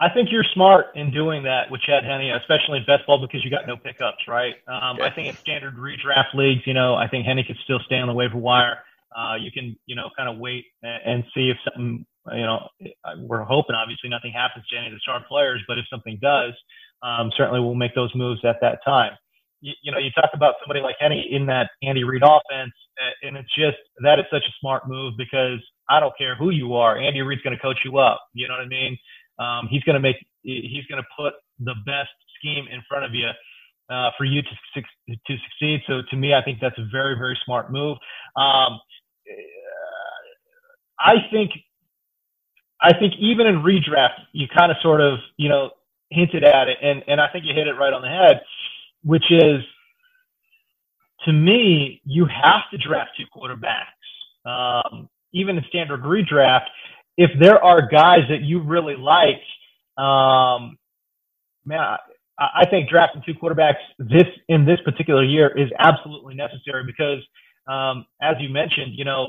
[0.00, 3.44] I think you're smart in doing that with Chad Henne, especially in best ball because
[3.44, 4.54] you got no pickups, right?
[4.66, 5.04] Um, yeah.
[5.04, 8.08] I think in standard redraft leagues, you know, I think Henne could still stay on
[8.08, 8.78] the waiver wire.
[9.16, 12.66] Uh, you can, you know, kind of wait and see if something, you know,
[13.18, 16.52] we're hoping obviously nothing happens to any of the star players, but if something does,
[17.04, 19.12] um, certainly we'll make those moves at that time.
[19.62, 22.74] You, you know, you talk about somebody like Henne in that Andy Reid offense,
[23.22, 26.74] and it's just that is such a smart move because I don't care who you
[26.76, 28.20] are, Andy Reid's going to coach you up.
[28.34, 28.98] You know what I mean?
[29.40, 33.14] Um, he's going to make he's going to put the best scheme in front of
[33.14, 33.30] you
[33.90, 35.82] uh, for you to to succeed.
[35.88, 37.98] So to me, I think that's a very very smart move.
[38.36, 38.80] Um,
[41.00, 41.52] I think
[42.82, 45.70] I think even in redraft, you kind of sort of you know
[46.10, 48.42] hinted at it, and and I think you hit it right on the head,
[49.04, 49.62] which is
[51.24, 53.86] to me you have to draft two quarterbacks.
[54.44, 56.66] Um, even in standard redraft,
[57.16, 59.40] if there are guys that you really like,
[60.02, 60.78] um,
[61.64, 61.98] man, I,
[62.38, 67.18] I think drafting two quarterbacks this in this particular year is absolutely necessary because,
[67.66, 69.28] um, as you mentioned, you know,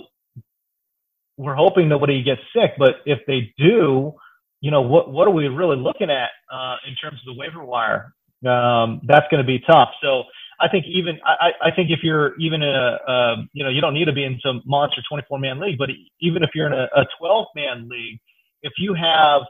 [1.38, 4.14] we're hoping nobody gets sick, but if they do,
[4.62, 7.64] you know, what what are we really looking at uh, in terms of the waiver
[7.64, 8.14] wire?
[8.46, 9.90] Um, that's going to be tough.
[10.02, 10.24] So
[10.60, 13.82] I think even I, I think if you're even in a, a you know you
[13.82, 15.90] don't need to be in some monster 24 man league, but
[16.22, 18.20] even if you're in a, a 12 man league,
[18.62, 19.42] if you have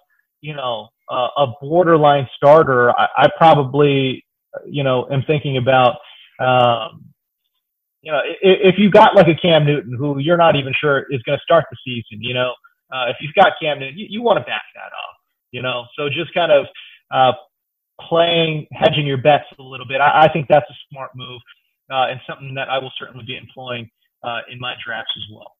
[0.42, 4.26] you know a, a borderline starter, I, I probably
[4.66, 5.98] you know am thinking about
[6.40, 7.06] um,
[8.02, 11.06] you know if, if you got like a Cam Newton who you're not even sure
[11.10, 12.54] is going to start the season, you know
[12.94, 15.16] uh, if you've got Cam Newton, you, you want to back that up,
[15.52, 15.86] you know.
[15.98, 16.66] So just kind of
[17.12, 17.34] uh,
[18.02, 20.02] playing, hedging your bets a little bit.
[20.02, 21.42] I, I think that's a smart move
[21.92, 23.90] uh, and something that I will certainly be employing
[24.24, 25.52] uh, in my drafts as well.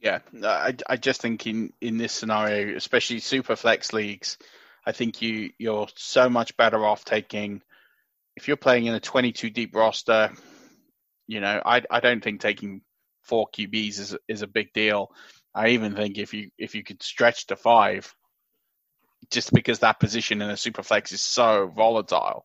[0.00, 4.38] Yeah, I, I just think in, in this scenario, especially super flex leagues,
[4.86, 7.62] I think you you're so much better off taking
[8.36, 10.32] if you're playing in a 22 deep roster.
[11.26, 12.82] You know, I I don't think taking
[13.22, 15.10] four QBs is is a big deal.
[15.54, 18.14] I even think if you if you could stretch to five,
[19.30, 22.44] just because that position in a super flex is so volatile.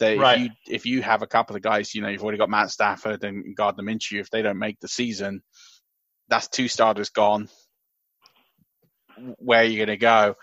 [0.00, 0.38] That right.
[0.38, 2.70] if you if you have a couple of guys, you know, you've already got Matt
[2.70, 4.20] Stafford and Gardner Minshew.
[4.20, 5.42] If they don't make the season,
[6.28, 7.48] that's two starters gone.
[9.38, 10.34] Where are you going to go?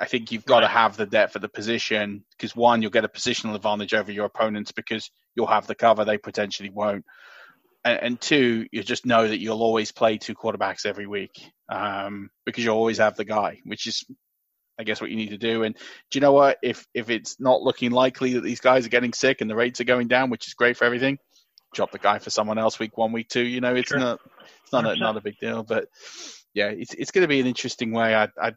[0.00, 0.60] I think you've got right.
[0.62, 4.10] to have the depth of the position because one, you'll get a positional advantage over
[4.10, 7.04] your opponents because you'll have the cover they potentially won't,
[7.84, 12.30] and, and two, you just know that you'll always play two quarterbacks every week um,
[12.46, 14.04] because you always have the guy, which is
[14.78, 15.62] I guess what you need to do.
[15.62, 16.58] And do you know what?
[16.62, 19.80] If if it's not looking likely that these guys are getting sick and the rates
[19.80, 21.18] are going down, which is great for everything,
[21.74, 23.44] drop the guy for someone else week one, week two.
[23.44, 23.98] You know, it's sure.
[23.98, 24.20] not
[24.62, 25.62] it's not a, not a big deal.
[25.62, 25.86] But
[26.54, 28.14] yeah, it's it's going to be an interesting way.
[28.14, 28.52] I I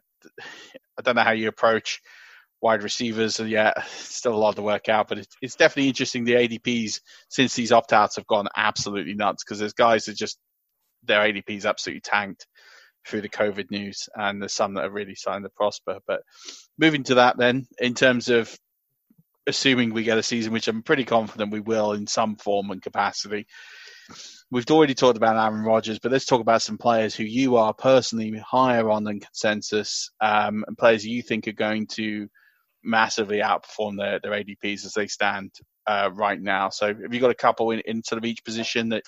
[0.98, 2.00] I don't know how you approach
[2.60, 5.08] wide receivers, yeah, still a lot to work out.
[5.08, 6.24] But it's, it's definitely interesting.
[6.24, 10.38] The ADPs since these opt outs have gone absolutely nuts because there's guys that just
[11.04, 12.46] their ADPs absolutely tanked
[13.08, 15.98] through the COVID news, and there's some that are really starting to prosper.
[16.06, 16.22] But
[16.78, 18.56] moving to that, then, in terms of
[19.48, 22.82] assuming we get a season, which I'm pretty confident we will in some form and
[22.82, 23.46] capacity.
[24.50, 27.74] We've already talked about Aaron Rodgers, but let's talk about some players who you are
[27.74, 32.28] personally higher on than consensus, um, and players you think are going to
[32.82, 35.50] massively outperform their, their ADPs as they stand
[35.86, 36.70] uh, right now.
[36.70, 39.02] So, have you got a couple in, in sort of each position that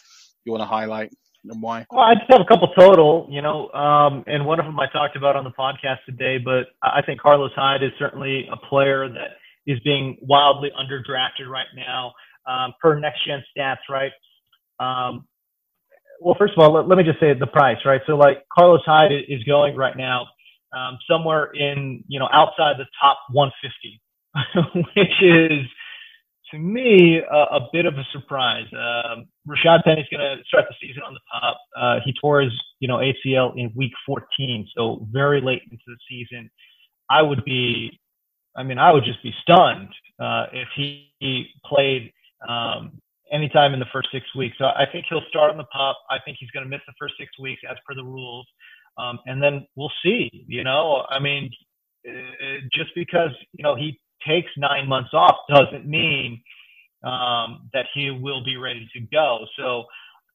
[0.45, 1.13] you want to highlight?
[1.45, 1.87] And why?
[1.91, 4.87] Well, I just have a couple total, you know, um, and one of them I
[4.93, 6.39] talked about on the podcast today.
[6.39, 11.67] But I think Carlos Hyde is certainly a player that is being wildly underdrafted right
[11.75, 12.13] now
[12.47, 14.13] um, per next gen stats, right?
[14.79, 15.27] Um,
[16.21, 18.01] well, first of all, let, let, me just say the price, right?
[18.07, 20.27] So, like Carlos Hyde is going right now
[20.77, 24.01] um, somewhere in, you know, outside the top 150,
[24.95, 25.67] which is
[26.51, 28.67] to me, a, a bit of a surprise.
[28.73, 31.59] Um, Rashaad Penny's going to start the season on the top.
[31.77, 35.97] Uh, he tore his, you know, ACL in week 14, so very late into the
[36.09, 36.51] season.
[37.09, 37.99] I would be,
[38.57, 39.89] I mean, I would just be stunned
[40.21, 42.13] uh, if he, he played
[42.49, 43.01] um,
[43.33, 44.57] anytime in the first six weeks.
[44.59, 45.97] So I think he'll start on the PUP.
[46.11, 48.47] I think he's going to miss the first six weeks as per the rules,
[48.99, 50.45] um, and then we'll see.
[50.47, 51.51] You know, I mean,
[52.09, 52.13] uh,
[52.73, 56.43] just because you know he takes nine months off doesn't mean
[57.05, 59.47] um, that he will be ready to go.
[59.57, 59.85] So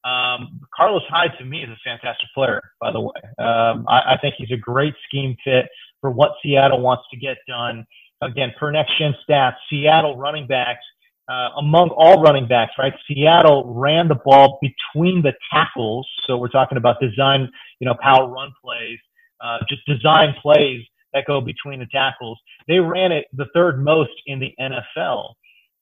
[0.08, 3.20] um, Carlos Hyde to me is a fantastic player, by the way.
[3.38, 5.66] Um, I, I, think he's a great scheme fit
[6.00, 7.84] for what Seattle wants to get done.
[8.22, 10.84] Again, per next gen stats, Seattle running backs,
[11.28, 12.94] uh, among all running backs, right?
[13.08, 16.08] Seattle ran the ball between the tackles.
[16.26, 18.98] So we're talking about design, you know, power run plays,
[19.40, 20.84] uh, just design plays
[21.26, 22.38] go between the tackles.
[22.68, 25.34] They ran it the third most in the NFL.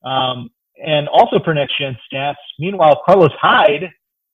[0.05, 0.51] Um,
[0.85, 2.35] and also for next gen stats.
[2.59, 3.90] Meanwhile, Carlos Hyde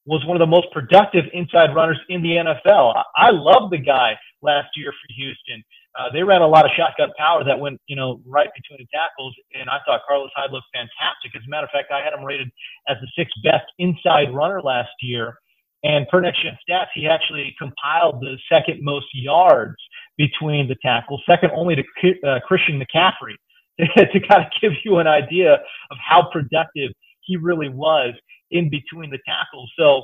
[0.07, 2.97] was one of the most productive inside runners in the NFL.
[2.97, 5.63] I, I love the guy last year for Houston.
[5.99, 8.87] Uh, they ran a lot of shotgun power that went, you know, right between the
[8.97, 11.35] tackles, and I thought Carlos Hyde looked fantastic.
[11.35, 12.49] As a matter of fact, I had him rated
[12.89, 15.37] as the sixth best inside runner last year.
[15.83, 19.77] And per next gen stats, he actually compiled the second most yards
[20.21, 21.83] between the tackles, second only to
[22.29, 23.37] uh, Christian McCaffrey,
[23.79, 26.91] to kind of give you an idea of how productive
[27.23, 28.13] he really was
[28.51, 29.73] in between the tackles.
[29.79, 30.03] So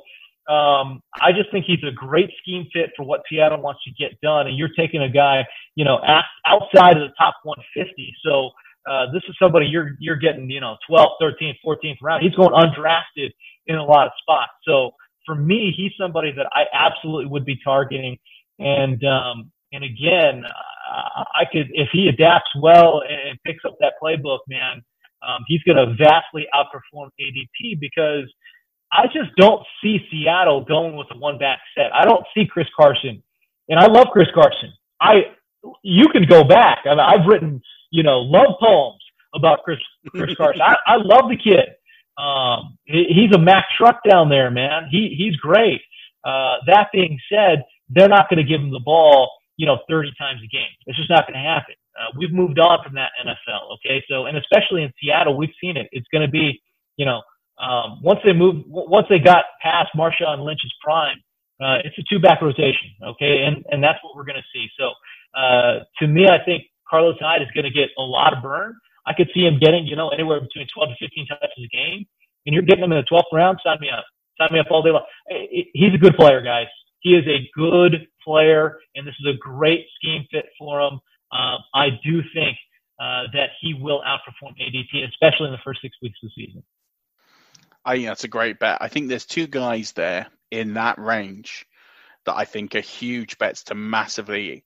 [0.51, 4.19] um, I just think he's a great scheme fit for what Seattle wants to get
[4.23, 4.47] done.
[4.47, 5.99] And you're taking a guy, you know,
[6.47, 8.15] outside of the top 150.
[8.25, 8.51] So
[8.91, 12.23] uh, this is somebody you're you're getting, you know, 12th, 13th, 14th round.
[12.25, 13.33] He's going undrafted
[13.67, 14.53] in a lot of spots.
[14.67, 14.93] So
[15.27, 18.17] for me, he's somebody that I absolutely would be targeting.
[18.59, 20.45] And um, and again,
[21.35, 24.83] I could if he adapts well and picks up that playbook, man,
[25.27, 28.33] um, he's going to vastly outperform ADP because
[28.93, 31.93] I just don't see Seattle going with a one back set.
[31.93, 33.23] I don't see Chris Carson,
[33.69, 34.73] and I love Chris Carson.
[35.01, 35.25] I
[35.83, 36.79] you can go back.
[36.85, 39.03] I mean, I've written you know love poems
[39.35, 39.79] about Chris
[40.15, 40.63] Chris Carson.
[40.63, 41.69] I, I love the kid.
[42.19, 44.89] Um, he, he's a Mack truck down there, man.
[44.91, 45.81] He he's great.
[46.25, 50.13] Uh, that being said, they're not going to give him the ball, you know, 30
[50.19, 50.73] times a game.
[50.87, 51.75] It's just not going to happen.
[51.99, 53.75] Uh, we've moved on from that NFL.
[53.77, 55.89] Okay, so and especially in Seattle, we've seen it.
[55.93, 56.61] It's going to be,
[56.97, 57.23] you know,
[57.59, 61.17] um, once they move, once they got past Marshawn Lynch's prime,
[61.61, 62.93] uh, it's a two back rotation.
[63.03, 64.69] Okay, and and that's what we're going to see.
[64.79, 64.93] So
[65.35, 68.75] uh, to me, I think Carlos Hyde is going to get a lot of burn.
[69.07, 72.07] I could see him getting, you know, anywhere between 12 to 15 touches a game.
[72.45, 74.05] And you're getting him in the 12th round, sign me up.
[74.39, 75.05] Sign me up all day long.
[75.73, 76.67] He's a good player, guys.
[77.07, 80.99] He is a good player, and this is a great scheme fit for him.
[81.31, 82.59] Uh, I do think
[82.99, 86.65] uh, that he will outperform ADP, especially in the first six weeks of the season.
[87.85, 88.79] I think that's a great bet.
[88.81, 91.65] I think there's two guys there in that range
[92.25, 94.65] that I think are huge bets to massively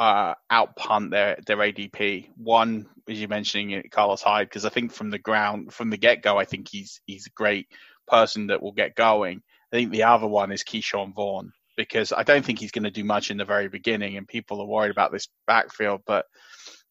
[0.00, 2.30] uh, outpunt their their ADP.
[2.36, 6.20] One, as you're mentioning, Carlos Hyde, because I think from the ground, from the get
[6.20, 7.68] go, I think he's he's a great
[8.08, 9.40] person that will get going.
[9.72, 11.52] I think the other one is Ke'Shawn Vaughn
[11.84, 14.60] because I don't think he's going to do much in the very beginning, and people
[14.60, 16.02] are worried about this backfield.
[16.06, 16.26] But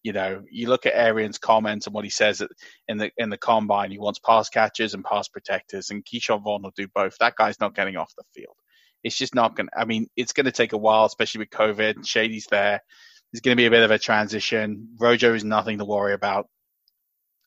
[0.04, 2.42] you know, you look at Arians' comments and what he says
[2.88, 3.92] in the in the combine.
[3.92, 7.18] He wants pass catchers and pass protectors, and Ke'Shawn Vaughn will do both.
[7.20, 8.56] That guy's not getting off the field
[9.04, 11.50] it's just not going to, I mean, it's going to take a while, especially with
[11.50, 12.06] COVID.
[12.06, 12.82] Shady's there.
[13.32, 14.90] There's going to be a bit of a transition.
[15.00, 16.48] Rojo is nothing to worry about.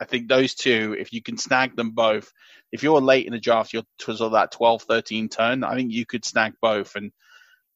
[0.01, 2.33] I think those two, if you can snag them both,
[2.73, 6.07] if you're late in the draft, you're of that 12, 13 turn, I think you
[6.07, 6.97] could snag both.
[6.97, 7.13] And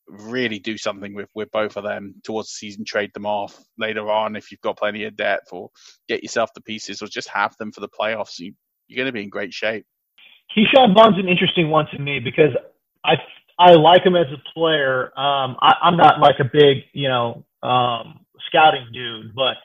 [0.08, 2.84] really do something with with both of them towards the season.
[2.84, 5.70] Trade them off later on if you've got plenty of depth, or
[6.08, 8.38] get yourself the pieces, or just have them for the playoffs.
[8.38, 8.52] You,
[8.88, 9.84] you're going to be in great shape.
[10.56, 12.50] Ke'Shawn Vaughn's an interesting one to me because
[13.04, 13.14] I
[13.58, 15.06] I like him as a player.
[15.18, 19.56] Um, I, I'm not like a big you know um, scouting dude, but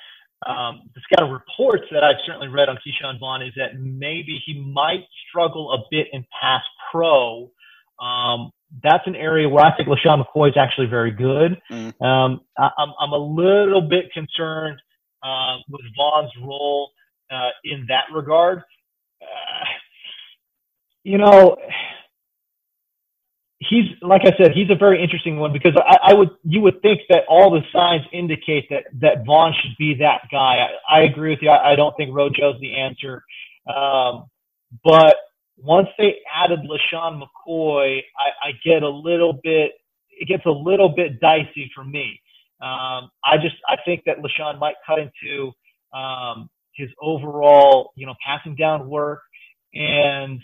[0.50, 4.60] um, the scouting reports that I've certainly read on Ke'Shawn Vaughn is that maybe he
[4.60, 7.52] might struggle a bit in pass pro.
[8.00, 8.52] Um,
[8.84, 11.62] that's an area where I think LeSean McCoy is actually very good.
[11.70, 12.02] Mm.
[12.02, 14.82] Um, I, am I'm, I'm a little bit concerned
[15.24, 16.92] uh, with Vaughn's role
[17.32, 18.60] uh, in that regard.
[19.22, 19.66] Uh,
[21.04, 21.58] you know,
[23.60, 26.82] he's like I said, he's a very interesting one because I, I, would you would
[26.82, 30.68] think that all the signs indicate that that Vaughn should be that guy.
[30.90, 31.50] I, I agree with you.
[31.50, 33.24] I, I don't think Rojo's the answer,
[33.68, 34.26] um,
[34.84, 35.16] but
[35.64, 39.74] once they added LeSean McCoy, I, I get a little bit.
[40.10, 42.20] It gets a little bit dicey for me.
[42.62, 45.52] Um, I just I think that LeSean might cut into
[45.98, 49.22] um, his overall, you know, passing down work,
[49.74, 50.40] and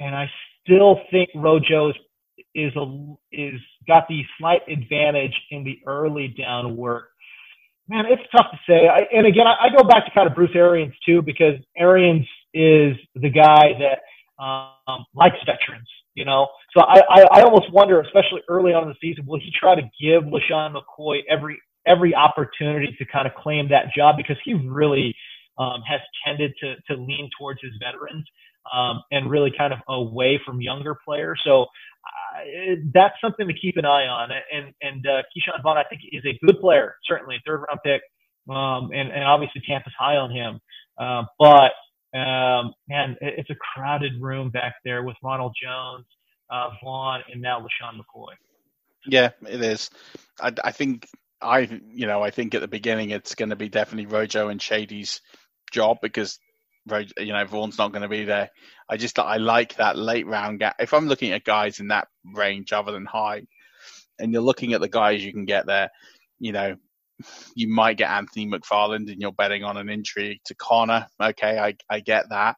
[0.00, 0.30] and I
[0.64, 1.96] still think Rojo is
[2.54, 7.10] is a is got the slight advantage in the early down work.
[7.88, 8.88] Man, it's tough to say.
[8.88, 12.26] I, and again, I, I, go back to kind of Bruce Arians too, because Arians
[12.54, 15.88] is the guy that um, likes veterans.
[16.14, 19.40] You know, so I, I, I almost wonder, especially early on in the season, will
[19.40, 24.16] he try to give LeSean McCoy every every opportunity to kind of claim that job
[24.16, 25.14] because he really
[25.58, 28.24] um, has tended to to lean towards his veterans
[28.72, 31.40] um, and really kind of away from younger players.
[31.44, 31.66] So
[32.92, 34.30] that's something to keep an eye on.
[34.52, 38.02] And and uh, Ke'Shawn Vaughn, I think, is a good player, certainly third round pick,
[38.48, 40.60] um, and and obviously Tampa's high on him.
[40.98, 46.06] Uh, but um, man, it's a crowded room back there with Ronald Jones,
[46.50, 48.32] uh, Vaughn, and now LeSean McCoy.
[49.06, 49.90] Yeah, it is.
[50.40, 51.06] I, I think
[51.40, 54.60] I, you know, I think at the beginning it's going to be definitely Rojo and
[54.62, 55.20] Shady's
[55.72, 56.38] job because
[57.18, 58.50] you know, Vaughn's not going to be there.
[58.88, 60.76] I just I like that late round gap.
[60.78, 63.46] If I'm looking at guys in that range other than Hyde,
[64.18, 65.90] and you're looking at the guys you can get there,
[66.38, 66.76] you know,
[67.54, 71.06] you might get Anthony McFarland and you're betting on an injury to Conner.
[71.20, 72.56] Okay, I I get that.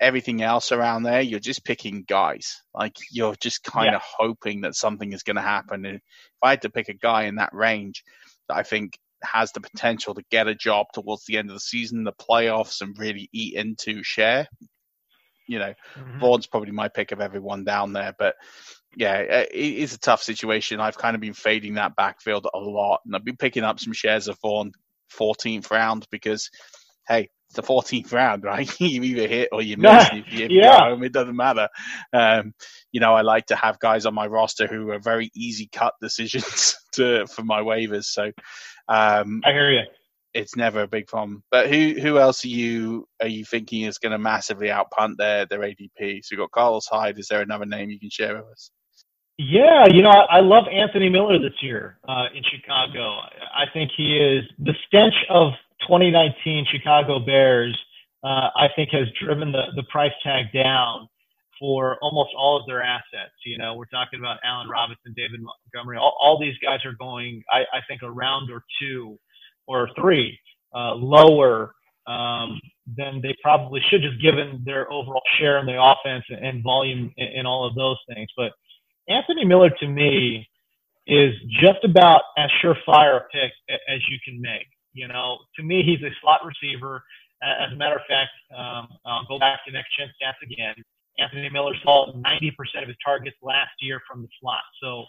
[0.00, 2.62] Everything else around there, you're just picking guys.
[2.74, 3.96] Like you're just kind yeah.
[3.96, 5.84] of hoping that something is going to happen.
[5.84, 6.02] And if
[6.42, 8.02] I had to pick a guy in that range,
[8.48, 11.60] that I think has the potential to get a job towards the end of the
[11.60, 14.48] season, the playoffs, and really eat into share.
[15.46, 16.20] You know, mm-hmm.
[16.20, 18.36] Vaughn's probably my pick of everyone down there, but
[18.96, 20.80] yeah, it is a tough situation.
[20.80, 23.92] I've kind of been fading that backfield a lot, and I've been picking up some
[23.92, 24.72] shares of Vaughn
[25.12, 26.50] 14th round because,
[27.08, 28.70] hey, it's the 14th round, right?
[28.80, 30.08] you either hit or you miss.
[30.12, 30.80] if you, yeah.
[30.80, 31.68] home, it doesn't matter.
[32.12, 32.54] Um,
[32.92, 35.94] you know, I like to have guys on my roster who are very easy cut
[36.00, 38.04] decisions to for my waivers.
[38.04, 38.30] So
[38.88, 39.82] um, I hear you.
[40.32, 41.42] It's never a big problem.
[41.50, 45.44] But who who else are you are you thinking is going to massively outpunt their
[45.46, 46.20] their ADP?
[46.22, 47.18] So you have got Carlos Hyde.
[47.18, 48.70] Is there another name you can share with us?
[49.38, 53.20] Yeah, you know, I, I love Anthony Miller this year uh, in Chicago.
[53.54, 55.52] I think he is the stench of
[55.82, 57.78] 2019 Chicago Bears.
[58.22, 61.08] Uh, I think has driven the the price tag down
[61.60, 63.34] for almost all of their assets.
[63.44, 65.98] You know, we're talking about Allen Robinson, David Montgomery.
[65.98, 69.18] All, all these guys are going, I, I, think, a round or two
[69.66, 70.38] or three
[70.74, 71.72] uh, lower
[72.06, 72.58] um,
[72.96, 77.28] than they probably should, just given their overall share in the offense and volume and,
[77.36, 78.28] and all of those things.
[78.36, 78.52] But
[79.08, 80.48] Anthony Miller, to me,
[81.06, 84.66] is just about as surefire a pick as you can make.
[84.92, 87.02] You know, to me, he's a slot receiver.
[87.42, 90.74] As a matter of fact, um, I'll go back to next gen stats again.
[91.18, 94.62] Anthony Miller saw 90% of his targets last year from the slot.
[94.82, 95.04] So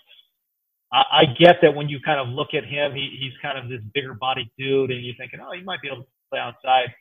[0.92, 3.70] I, I get that when you kind of look at him, he, he's kind of
[3.70, 6.94] this bigger body dude, and you're thinking, oh, he might be able to play outside.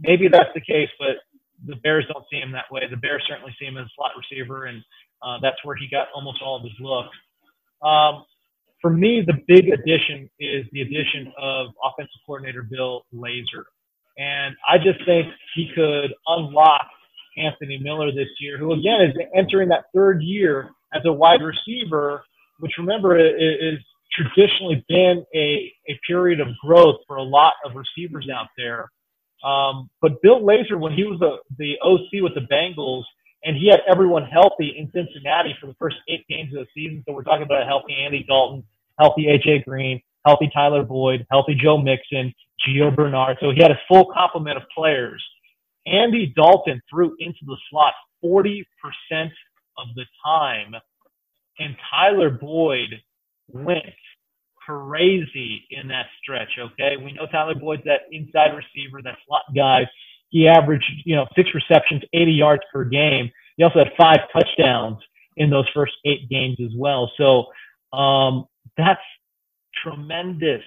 [0.00, 1.16] Maybe that's the case, but
[1.66, 2.82] the Bears don't see him that way.
[2.90, 4.82] The Bears certainly see him as a slot receiver, and
[5.22, 7.16] uh, that's where he got almost all of his looks.
[7.82, 8.24] Um,
[8.84, 13.64] for me, the big addition is the addition of offensive coordinator Bill Lazor.
[14.18, 16.86] And I just think he could unlock
[17.38, 22.24] Anthony Miller this year, who again is entering that third year as a wide receiver,
[22.58, 23.78] which remember is
[24.12, 28.90] traditionally been a, a period of growth for a lot of receivers out there.
[29.42, 33.04] Um, but Bill Lazor, when he was the, the OC with the Bengals,
[33.44, 37.02] and he had everyone healthy in Cincinnati for the first eight games of the season.
[37.06, 38.64] So we're talking about a healthy Andy Dalton,
[38.98, 42.32] healthy AJ Green, healthy Tyler Boyd, healthy Joe Mixon,
[42.66, 43.38] Gio Bernard.
[43.40, 45.22] So he had a full complement of players.
[45.86, 47.92] Andy Dalton threw into the slot
[48.24, 48.64] 40%
[49.76, 50.74] of the time
[51.58, 53.00] and Tyler Boyd
[53.48, 53.84] went
[54.66, 56.48] crazy in that stretch.
[56.58, 59.86] Okay, we know Tyler Boyd's that inside receiver, that slot guy.
[60.30, 63.30] He averaged, you know, six receptions, 80 yards per game.
[63.56, 64.98] He also had five touchdowns
[65.36, 67.10] in those first eight games as well.
[67.16, 67.44] So
[67.96, 68.46] um,
[68.76, 69.00] that's
[69.82, 70.62] tremendous,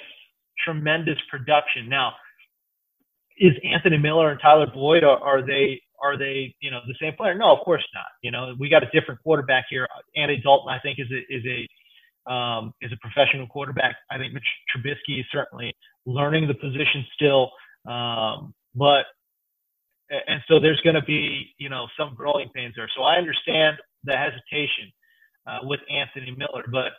[0.64, 1.90] tremendous production.
[1.90, 2.14] Now,
[3.40, 7.14] is Anthony Miller and Tyler Boyd are, are they are they you know the same
[7.14, 7.36] player?
[7.36, 8.06] No, of course not.
[8.22, 9.88] You know we got a different quarterback here.
[10.16, 13.96] Andy Dalton, I think, is a is a um, is a professional quarterback.
[14.12, 14.44] I think Mitch
[14.76, 15.74] Trubisky is certainly
[16.06, 17.52] learning the position still,
[17.88, 19.06] um, but
[20.10, 22.90] and so there's going to be you know some growing pains there.
[22.96, 24.92] So I understand the hesitation
[25.48, 26.94] uh, with Anthony Miller, but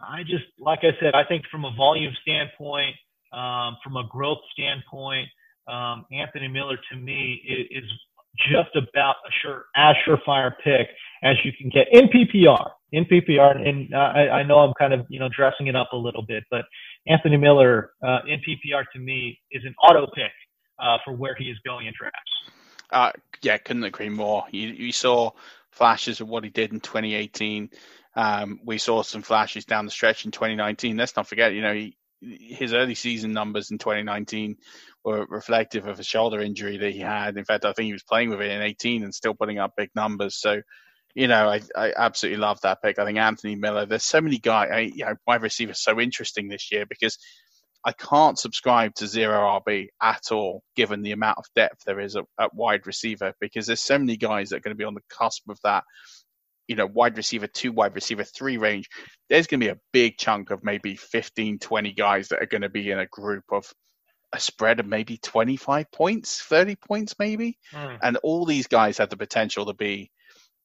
[0.00, 2.94] I just like I said, I think from a volume standpoint,
[3.32, 5.28] um, from a growth standpoint,
[5.68, 7.90] um, Anthony Miller to me is, is
[8.36, 10.88] just about a sure as surefire pick
[11.22, 12.70] as you can get in PPR.
[12.92, 15.96] In PPR, and I, I know I'm kind of you know dressing it up a
[15.96, 16.64] little bit, but
[17.08, 20.30] Anthony Miller uh, in PPR to me is an auto pick
[20.78, 22.18] uh, for where he is going in drafts.
[22.90, 23.10] Uh,
[23.42, 24.44] yeah, couldn't agree more.
[24.52, 25.30] You, you saw
[25.70, 27.68] flashes of what he did in 2018.
[28.16, 30.96] Um, we saw some flashes down the stretch in 2019.
[30.96, 34.56] Let's not forget, you know, he, his early season numbers in 2019
[35.04, 37.36] were reflective of a shoulder injury that he had.
[37.36, 39.74] In fact, I think he was playing with it in 18 and still putting up
[39.76, 40.36] big numbers.
[40.36, 40.62] So,
[41.14, 42.98] you know, I, I absolutely love that pick.
[42.98, 43.86] I think Anthony Miller.
[43.86, 44.70] There's so many guys.
[44.72, 47.18] I, you know, wide receiver so interesting this year because
[47.84, 52.16] I can't subscribe to zero RB at all, given the amount of depth there is
[52.16, 53.34] at, at wide receiver.
[53.40, 55.84] Because there's so many guys that are going to be on the cusp of that
[56.68, 58.88] you know, wide receiver two, wide receiver three range,
[59.28, 62.62] there's going to be a big chunk of maybe 15, 20 guys that are going
[62.62, 63.70] to be in a group of
[64.32, 67.58] a spread of maybe 25 points, 30 points, maybe.
[67.72, 67.98] Mm.
[68.02, 70.10] And all these guys have the potential to be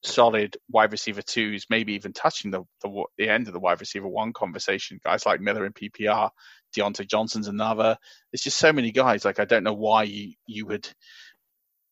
[0.02, 4.08] solid wide receiver twos, maybe even touching the, the, the end of the wide receiver
[4.08, 5.00] one conversation.
[5.04, 6.30] Guys like Miller and PPR,
[6.76, 7.96] Diontae Johnson's another.
[8.32, 9.24] There's just so many guys.
[9.24, 10.88] Like I don't know why you you would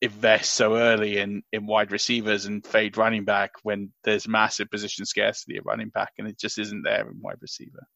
[0.00, 5.04] invest so early in, in wide receivers and fade running back when there's massive position
[5.04, 7.86] scarcity at running back and it just isn't there in wide receiver.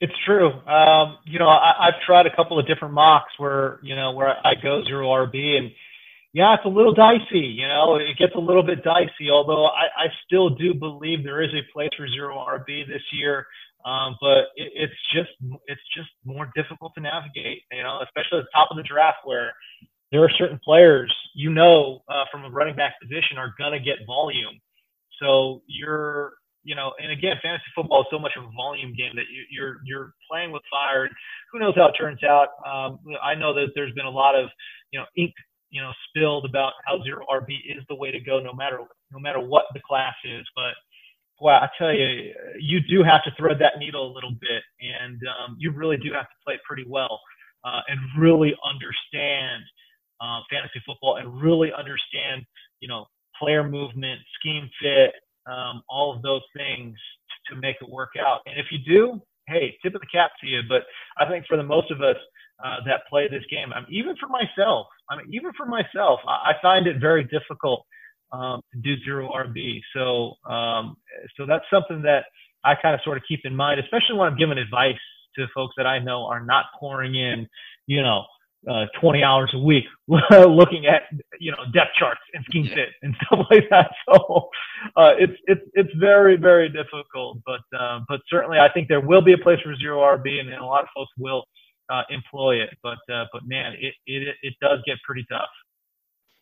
[0.00, 0.52] It's true.
[0.68, 4.28] Um, you know, I, I've tried a couple of different mocks where, you know, where
[4.28, 5.70] I go zero RB and
[6.34, 9.88] yeah, it's a little dicey, you know, it gets a little bit dicey, although I,
[9.96, 13.46] I still do believe there is a place for zero RB this year.
[13.86, 15.30] Um, but it, it's just,
[15.66, 19.18] it's just more difficult to navigate, you know, especially at the top of the draft
[19.24, 19.54] where
[20.12, 23.96] there are certain players you know uh, from a running back position are gonna get
[24.06, 24.58] volume.
[25.20, 26.32] So you're,
[26.64, 29.44] you know, and again, fantasy football is so much of a volume game that you,
[29.50, 31.08] you're you're playing with fire.
[31.52, 32.48] Who knows how it turns out?
[32.66, 34.48] Um, I know that there's been a lot of,
[34.92, 35.34] you know, ink,
[35.70, 38.78] you know, spilled about how zero RB is the way to go, no matter
[39.12, 40.46] no matter what the class is.
[40.56, 40.72] But
[41.38, 45.20] boy, I tell you, you do have to thread that needle a little bit, and
[45.38, 47.20] um, you really do have to play pretty well
[47.64, 49.64] uh, and really understand
[50.20, 52.44] uh, fantasy football and really understand,
[52.80, 53.06] you know,
[53.38, 55.12] player movement, scheme fit,
[55.46, 56.96] um, all of those things
[57.48, 58.40] to make it work out.
[58.46, 60.60] And if you do, hey, tip of the cap to you.
[60.68, 60.82] But
[61.18, 62.16] I think for the most of us
[62.64, 66.20] uh, that play this game, I mean, even for myself, I mean, even for myself,
[66.26, 67.84] I, I find it very difficult
[68.32, 69.80] um, to do zero RB.
[69.94, 70.96] So, um,
[71.36, 72.24] so that's something that
[72.64, 74.98] I kind of sort of keep in mind, especially when I'm giving advice
[75.36, 77.46] to folks that I know are not pouring in,
[77.86, 78.24] you know,
[78.68, 81.02] uh, 20 hours a week looking at
[81.38, 83.90] you know depth charts and scheme fit and stuff like that.
[84.08, 84.48] So
[84.96, 89.22] uh, it's it's it's very very difficult, but uh, but certainly I think there will
[89.22, 91.44] be a place for zero RB, and, and a lot of folks will
[91.90, 92.70] uh, employ it.
[92.82, 95.48] But uh, but man, it, it it does get pretty tough.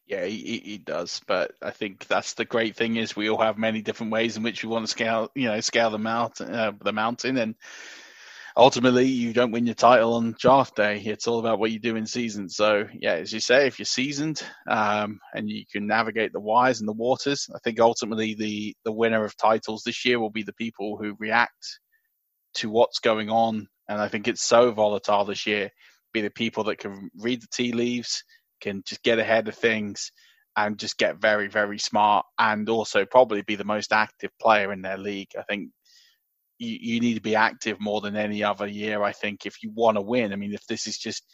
[0.06, 3.80] Yeah, it, does, but I think that's the great thing is we all have many
[3.80, 6.92] different ways in which we want to scale, you know, scale the mountain, uh, the
[6.92, 7.54] mountain, and
[8.56, 11.00] ultimately you don't win your title on draft day.
[11.04, 12.48] It's all about what you do in season.
[12.48, 16.80] So yeah, as you say, if you're seasoned um, and you can navigate the wires
[16.80, 20.44] and the waters, I think ultimately the the winner of titles this year will be
[20.44, 21.80] the people who react
[22.54, 23.66] to what's going on.
[23.88, 25.70] And I think it's so volatile this year.
[26.12, 28.22] Be the people that can read the tea leaves,
[28.60, 30.10] can just get ahead of things.
[30.56, 34.82] And just get very, very smart, and also probably be the most active player in
[34.82, 35.30] their league.
[35.36, 35.70] I think
[36.58, 39.02] you, you need to be active more than any other year.
[39.02, 40.32] I think if you want to win.
[40.32, 41.24] I mean, if this is just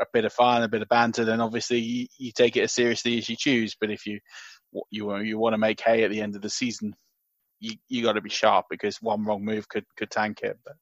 [0.00, 2.72] a bit of fun, a bit of banter, then obviously you, you take it as
[2.72, 3.76] seriously as you choose.
[3.78, 4.20] But if you
[4.90, 6.94] you you want to make hay at the end of the season,
[7.60, 10.58] you you got to be sharp because one wrong move could could tank it.
[10.64, 10.74] But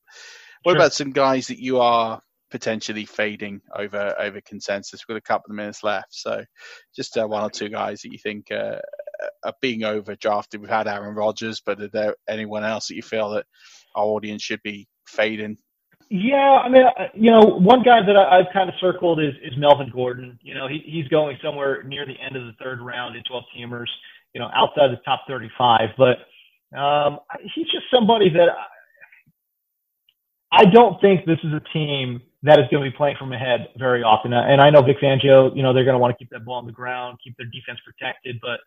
[0.63, 0.79] what sure.
[0.79, 2.21] about some guys that you are
[2.51, 6.15] potentially fading over over consensus with a couple of minutes left?
[6.15, 6.45] So
[6.95, 8.79] just uh, one or two guys that you think uh,
[9.45, 10.61] are being overdrafted.
[10.61, 13.47] We've had Aaron Rodgers, but are there anyone else that you feel that
[13.95, 15.57] our audience should be fading?
[16.13, 19.33] Yeah, I mean, uh, you know, one guy that I, have kind of circled is,
[19.45, 20.39] is Melvin Gordon.
[20.43, 23.45] You know, he, he's going somewhere near the end of the third round in 12
[23.57, 23.87] teamers,
[24.35, 25.91] you know, outside the top 35.
[25.97, 27.21] But um,
[27.55, 28.49] he's just somebody that
[30.53, 33.33] I, I don't think this is a team that is going to be playing from
[33.33, 34.33] ahead very often.
[34.33, 36.57] And I know Vic Fangio, you know, they're going to want to keep that ball
[36.57, 38.41] on the ground, keep their defense protected.
[38.41, 38.59] But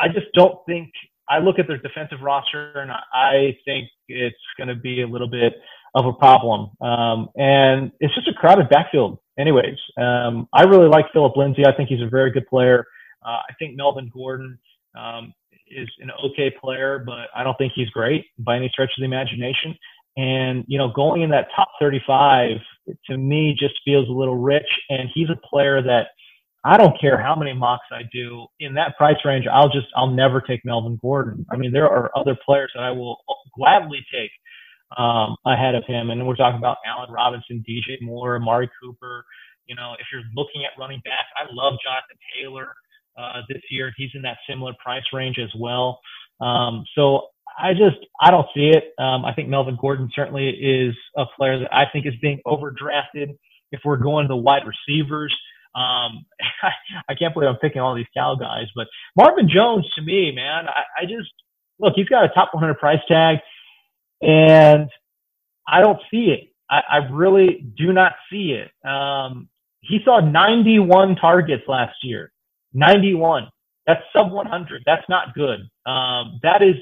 [0.00, 0.90] I just don't think,
[1.28, 5.28] I look at their defensive roster and I think it's going to be a little
[5.28, 5.54] bit–
[5.94, 6.70] of a problem.
[6.80, 9.78] Um, and it's just a crowded backfield, anyways.
[9.96, 11.64] Um, I really like Phillip Lindsay.
[11.66, 12.84] I think he's a very good player.
[13.24, 14.58] Uh, I think Melvin Gordon
[14.96, 15.32] um,
[15.68, 19.04] is an okay player, but I don't think he's great by any stretch of the
[19.04, 19.76] imagination.
[20.16, 22.56] And, you know, going in that top 35
[23.06, 24.66] to me just feels a little rich.
[24.88, 26.08] And he's a player that
[26.64, 29.46] I don't care how many mocks I do in that price range.
[29.50, 31.46] I'll just, I'll never take Melvin Gordon.
[31.50, 33.18] I mean, there are other players that I will
[33.56, 34.30] gladly take
[34.96, 36.10] um, ahead of him.
[36.10, 39.24] And we're talking about Allen Robinson, DJ Moore, Amari Cooper.
[39.66, 42.74] You know, if you're looking at running back, I love Jonathan Taylor
[43.18, 43.92] uh, this year.
[43.96, 46.00] He's in that similar price range as well.
[46.40, 47.28] Um, so
[47.58, 48.94] I just I don't see it.
[48.98, 53.36] Um, I think Melvin Gordon certainly is a player that I think is being overdrafted.
[53.72, 55.36] If we're going to wide receivers,
[55.78, 56.26] um,
[57.08, 60.68] I can't believe I'm picking all these Cal guys, but Marvin Jones to me, man,
[60.68, 61.30] I, I just
[61.80, 61.94] look.
[61.96, 63.38] He's got a top 100 price tag.
[64.22, 64.90] And
[65.68, 66.52] I don't see it.
[66.70, 68.70] I, I really do not see it.
[68.88, 69.48] Um,
[69.80, 72.32] he saw 91 targets last year.
[72.74, 73.48] 91.
[73.86, 74.82] That's sub 100.
[74.86, 75.60] That's not good.
[75.86, 76.76] Um, that is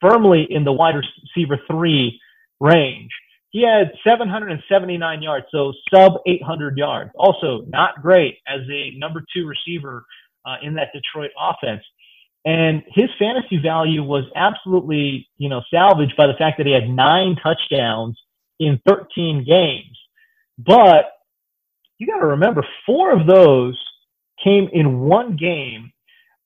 [0.00, 2.20] firmly in the wide receiver three
[2.60, 3.10] range.
[3.54, 7.12] He had 779 yards, so sub 800 yards.
[7.14, 10.04] Also not great as a number two receiver
[10.44, 11.84] uh, in that Detroit offense.
[12.44, 16.88] And his fantasy value was absolutely, you know, salvaged by the fact that he had
[16.88, 18.18] nine touchdowns
[18.58, 20.00] in 13 games.
[20.58, 21.12] But
[21.98, 23.80] you got to remember, four of those
[24.42, 25.92] came in one game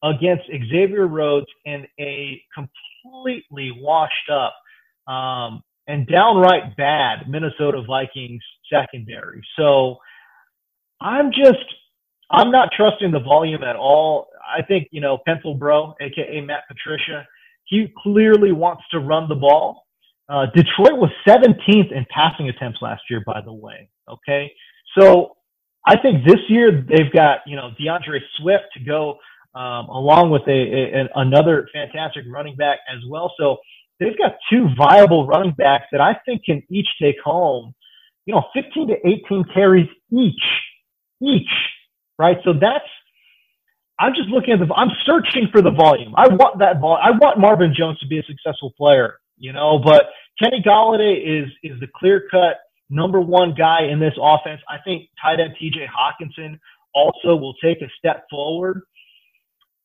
[0.04, 4.54] against Xavier Rhodes and a completely washed up
[5.10, 9.40] um, and downright bad Minnesota Vikings secondary.
[9.58, 9.96] So
[11.00, 11.64] I'm just,
[12.30, 14.28] I'm not trusting the volume at all.
[14.46, 17.26] I think, you know, Pencil Bro, aka Matt Patricia,
[17.64, 19.86] he clearly wants to run the ball.
[20.28, 23.88] Uh, Detroit was 17th in passing attempts last year, by the way.
[24.08, 24.52] Okay.
[24.98, 25.36] So
[25.86, 29.18] I think this year they've got, you know, DeAndre Swift to go
[29.54, 30.50] um, along with a,
[31.00, 33.32] a, another fantastic running back as well.
[33.38, 33.56] So
[34.00, 37.74] they've got two viable running backs that I think can each take home,
[38.26, 40.42] you know, 15 to 18 carries each,
[41.20, 41.50] each,
[42.18, 42.38] right?
[42.44, 42.84] So that's
[43.98, 44.72] I'm just looking at the.
[44.74, 46.14] I'm searching for the volume.
[46.16, 46.98] I want that vol.
[47.02, 49.80] I want Marvin Jones to be a successful player, you know.
[49.82, 50.04] But
[50.40, 52.58] Kenny Golladay is is the clear cut
[52.90, 54.60] number one guy in this offense.
[54.68, 55.86] I think tight end T.J.
[55.86, 56.58] Hockenson
[56.94, 58.82] also will take a step forward.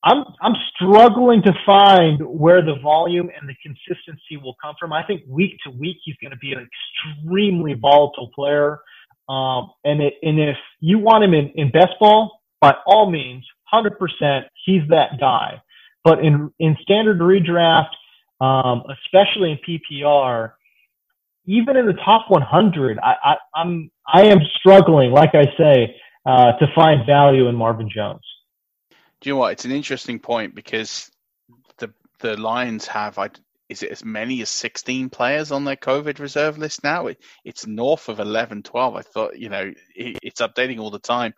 [0.04, 4.92] I'm I'm struggling to find where the volume and the consistency will come from.
[4.92, 8.80] I think week to week he's going to be an extremely volatile player.
[9.30, 13.46] Um, and it, and if you want him in, in best ball, by all means,
[13.74, 15.62] 100%, he's that guy.
[16.04, 17.90] But in, in standard redraft,
[18.42, 20.52] um, especially in PPR,
[21.46, 25.96] even in the top 100, I, I, I'm, I am struggling, like I say,
[26.26, 28.24] uh, to find value in Marvin Jones.
[29.24, 29.54] Do you know what?
[29.54, 31.10] It's an interesting point because
[31.80, 33.30] the the Lions have, I,
[33.70, 37.08] is it as many as 16 players on their COVID reserve list now?
[37.08, 38.96] It, it's north of 11, 12.
[38.96, 41.34] I thought, you know, it, it's updating all the time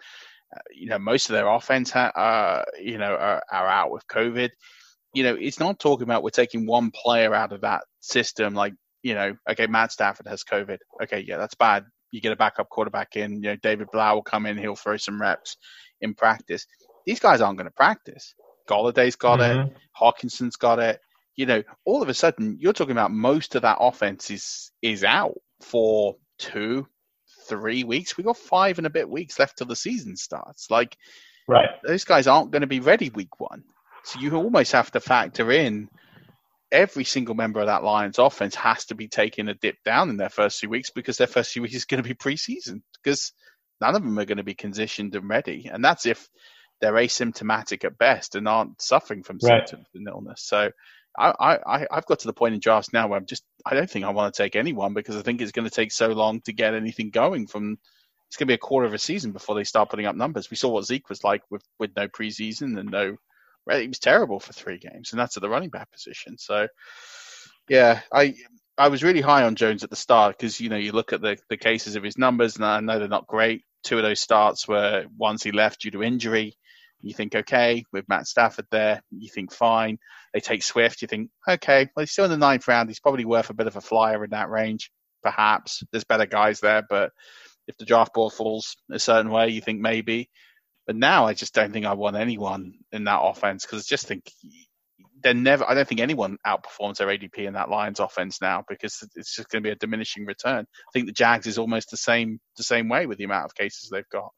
[0.72, 4.50] you know, most of their offense, ha- uh, you know, are, are out with COVID.
[5.14, 8.54] You know, it's not talking about we're taking one player out of that system.
[8.54, 10.78] Like, you know, okay, Matt Stafford has COVID.
[11.04, 11.86] Okay, yeah, that's bad.
[12.12, 13.36] You get a backup quarterback in.
[13.36, 14.58] You know, David Blough will come in.
[14.58, 15.58] He'll throw some reps
[16.02, 16.66] in practice.
[17.06, 18.34] These guys aren't going to practice.
[18.68, 19.68] Golladay's got mm-hmm.
[19.68, 19.78] it.
[20.00, 21.00] Hockenson's got it.
[21.36, 25.04] You know, all of a sudden, you're talking about most of that offense is is
[25.04, 26.88] out for two,
[27.48, 28.18] three weeks.
[28.18, 30.72] We got five and a bit weeks left till the season starts.
[30.72, 30.98] Like,
[31.48, 33.64] right, those guys aren't going to be ready week one.
[34.06, 35.90] So you almost have to factor in
[36.72, 40.18] every single member of that Lions offense has to be taking a dip down in
[40.18, 43.34] their first few weeks because their first few weeks is going to be preseason because
[43.82, 45.70] none of them are going to be conditioned and ready.
[45.72, 46.30] And that's if
[46.86, 49.68] they're asymptomatic at best and aren't suffering from right.
[49.68, 50.44] symptoms and illness.
[50.44, 50.70] So
[51.18, 53.90] I, I, I've got to the point in drafts now where I'm just, I don't
[53.90, 56.42] think I want to take anyone because I think it's going to take so long
[56.42, 57.78] to get anything going from,
[58.28, 60.52] it's going to be a quarter of a season before they start putting up numbers.
[60.52, 63.18] We saw what Zeke was like with, with no preseason and no
[63.74, 66.38] he was terrible for three games, and that's at the running back position.
[66.38, 66.68] So,
[67.68, 68.36] yeah, I
[68.78, 71.22] I was really high on Jones at the start because you know you look at
[71.22, 73.64] the the cases of his numbers, and I know they're not great.
[73.84, 76.58] Two of those starts were once he left due to injury.
[77.06, 79.02] You think okay with Matt Stafford there.
[79.12, 80.00] You think fine.
[80.34, 81.04] They take Swift.
[81.04, 81.88] You think okay.
[81.96, 82.90] Well, he's still in the ninth round.
[82.90, 84.92] He's probably worth a bit of a flyer in that range.
[85.22, 87.12] Perhaps there's better guys there, but
[87.68, 90.30] if the draft board falls a certain way, you think maybe.
[90.88, 94.08] But now I just don't think I want anyone in that offense because I just
[94.08, 94.32] think
[95.22, 95.70] they're never.
[95.70, 99.50] I don't think anyone outperforms their ADP in that Lions offense now because it's just
[99.50, 100.66] going to be a diminishing return.
[100.66, 103.56] I think the Jags is almost the same the same way with the amount of
[103.56, 104.32] cases they've got.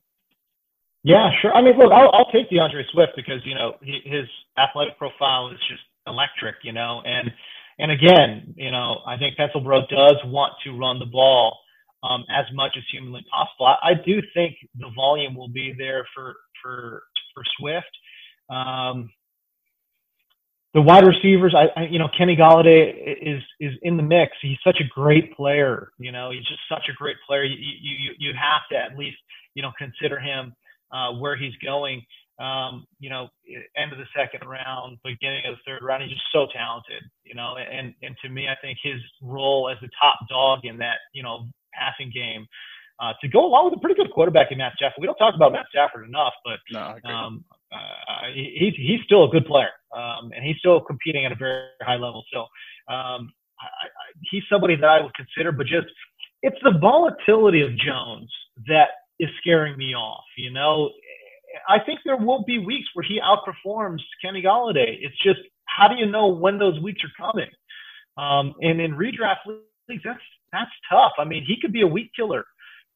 [1.04, 1.54] Yeah, sure.
[1.54, 4.26] I mean, look, I'll, I'll take DeAndre Swift because you know he, his
[4.58, 6.56] athletic profile is just electric.
[6.64, 7.32] You know, and
[7.80, 11.58] and again, you know, I think Pencilbro does want to run the ball
[12.04, 13.68] um, as much as humanly possible.
[13.68, 17.92] I, I, do think the volume will be there for for for Swift.
[18.50, 19.10] Um,
[20.74, 24.34] the wide receivers, I, I, you know, Kenny Golladay is is in the mix.
[24.42, 25.92] He's such a great player.
[26.00, 27.44] You know, he's just such a great player.
[27.44, 29.18] You you you have to at least
[29.56, 30.54] you know consider him
[30.92, 32.04] uh, where he's going.
[32.40, 33.30] Um, you know,
[33.76, 36.04] end of the second round, beginning of the third round.
[36.04, 37.04] He's just so talented.
[37.24, 40.78] You know, and and to me, I think his role as the top dog in
[40.78, 42.48] that you know passing game
[43.00, 44.98] uh, to go along with a pretty good quarterback in Matt Stafford.
[45.00, 49.30] We don't talk about Matt Stafford enough, but no, um, uh, he's he's still a
[49.30, 52.24] good player, um, and he's still competing at a very high level.
[52.34, 52.42] So
[52.92, 53.88] um, I, I,
[54.32, 55.88] he's somebody that I would consider, but just
[56.42, 58.32] it's the volatility of Jones
[58.68, 58.90] that
[59.20, 60.24] is scaring me off.
[60.38, 60.92] You know,
[61.68, 64.98] I think there will be weeks where he outperforms Kenny Golladay.
[65.02, 67.50] It's just how do you know when those weeks are coming?
[68.18, 69.38] Um, and in redraft
[69.90, 70.20] leagues, that's
[70.52, 71.14] that's tough.
[71.18, 72.46] I mean, he could be a week killer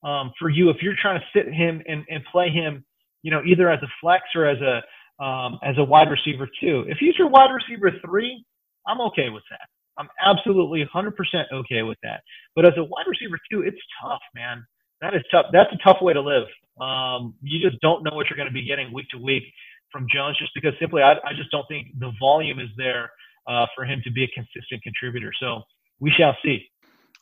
[0.04, 2.84] um, for you if you're trying to sit him and, and play him,
[3.24, 4.82] you know, either as a flex or as a
[5.24, 6.86] um, as a wide receiver too.
[6.88, 8.44] If he's your wide receiver three,
[8.88, 9.68] I'm okay with that.
[9.98, 11.12] I'm absolutely 100%
[11.54, 12.22] okay with that.
[12.56, 14.66] But as a wide receiver two, it's tough, man.
[15.02, 15.48] That is tough.
[15.52, 16.48] That's a tough way to live.
[16.80, 19.44] Um, you just don't know what you're going to be getting week to week
[19.92, 23.12] from Jones, just because simply I, I just don't think the volume is there
[23.48, 25.32] uh, for him to be a consistent contributor.
[25.40, 25.62] So
[26.00, 26.66] we shall see.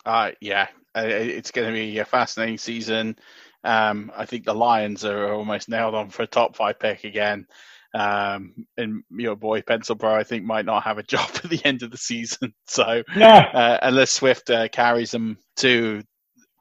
[0.05, 3.17] Uh, yeah, it's going to be a fascinating season.
[3.63, 7.47] Um, I think the Lions are almost nailed on for a top five pick again.
[7.93, 11.83] Um, and your boy Pencilbro, I think, might not have a job at the end
[11.83, 12.53] of the season.
[12.65, 13.49] So, yeah.
[13.53, 16.03] uh, unless Swift uh, carries them to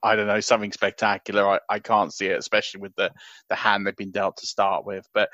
[0.02, 1.48] I don't know, something spectacular.
[1.48, 3.10] I, I can't see it, especially with the,
[3.48, 5.06] the hand they've been dealt to start with.
[5.12, 5.28] But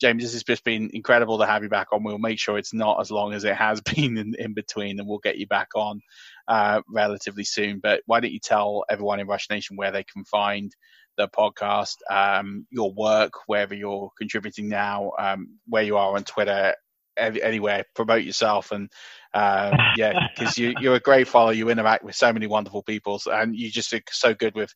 [0.00, 2.04] James, this has just been incredible to have you back on.
[2.04, 5.08] We'll make sure it's not as long as it has been in, in between, and
[5.08, 6.00] we'll get you back on
[6.48, 7.80] uh, relatively soon.
[7.80, 10.74] But why don't you tell everyone in Rush Nation where they can find
[11.16, 16.74] the podcast, um, your work, wherever you're contributing now, um, where you are on Twitter,
[17.20, 18.90] anywhere, promote yourself and
[19.32, 21.52] um, yeah, because you, you're a great follower.
[21.52, 24.72] You interact with so many wonderful people, and you just are so good with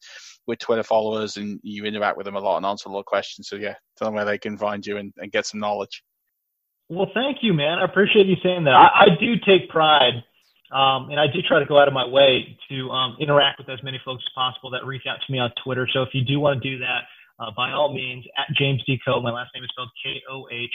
[0.46, 3.06] with Twitter followers, and you interact with them a lot and answer a lot of
[3.06, 3.48] questions.
[3.48, 6.02] So yeah, tell them where they can find you and, and get some knowledge.
[6.88, 7.78] Well, thank you, man.
[7.78, 8.74] I appreciate you saying that.
[8.74, 10.22] I, I do take pride,
[10.70, 13.68] um, and I do try to go out of my way to um, interact with
[13.70, 15.88] as many folks as possible that reach out to me on Twitter.
[15.92, 17.04] So if you do want to do that,
[17.40, 19.00] uh, by all means, at James D.
[19.04, 19.20] Koh.
[19.20, 20.70] My last name is spelled K O H.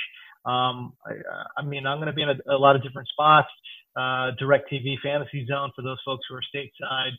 [0.45, 1.13] Um, I,
[1.57, 3.49] I, mean, I'm going to be in a, a, lot of different spots.
[3.95, 7.11] Uh, DirecTV Fantasy Zone for those folks who are stateside.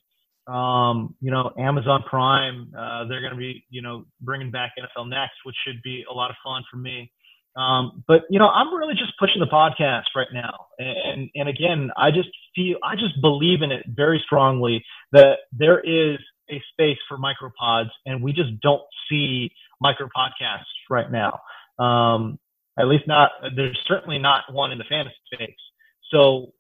[0.51, 2.73] Um, you know, Amazon Prime.
[2.77, 6.13] Uh, they're going to be, you know, bringing back NFL Next, which should be a
[6.13, 7.13] lot of fun for me.
[7.57, 11.91] Um, but you know, I'm really just pushing the podcast right now, and and again,
[11.97, 16.19] I just feel, I just believe in it very strongly that there is
[16.49, 19.51] a space for micropods, and we just don't see
[19.81, 21.41] micro podcasts right now.
[21.85, 22.39] Um,
[22.81, 25.55] at least not, there's certainly not one in the fantasy space.
[26.11, 26.53] So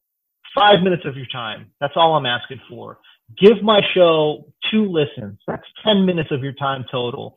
[0.54, 1.70] five minutes of your time.
[1.80, 2.98] That's all I'm asking for.
[3.38, 5.38] Give my show two listens.
[5.46, 7.36] That's 10 minutes of your time total.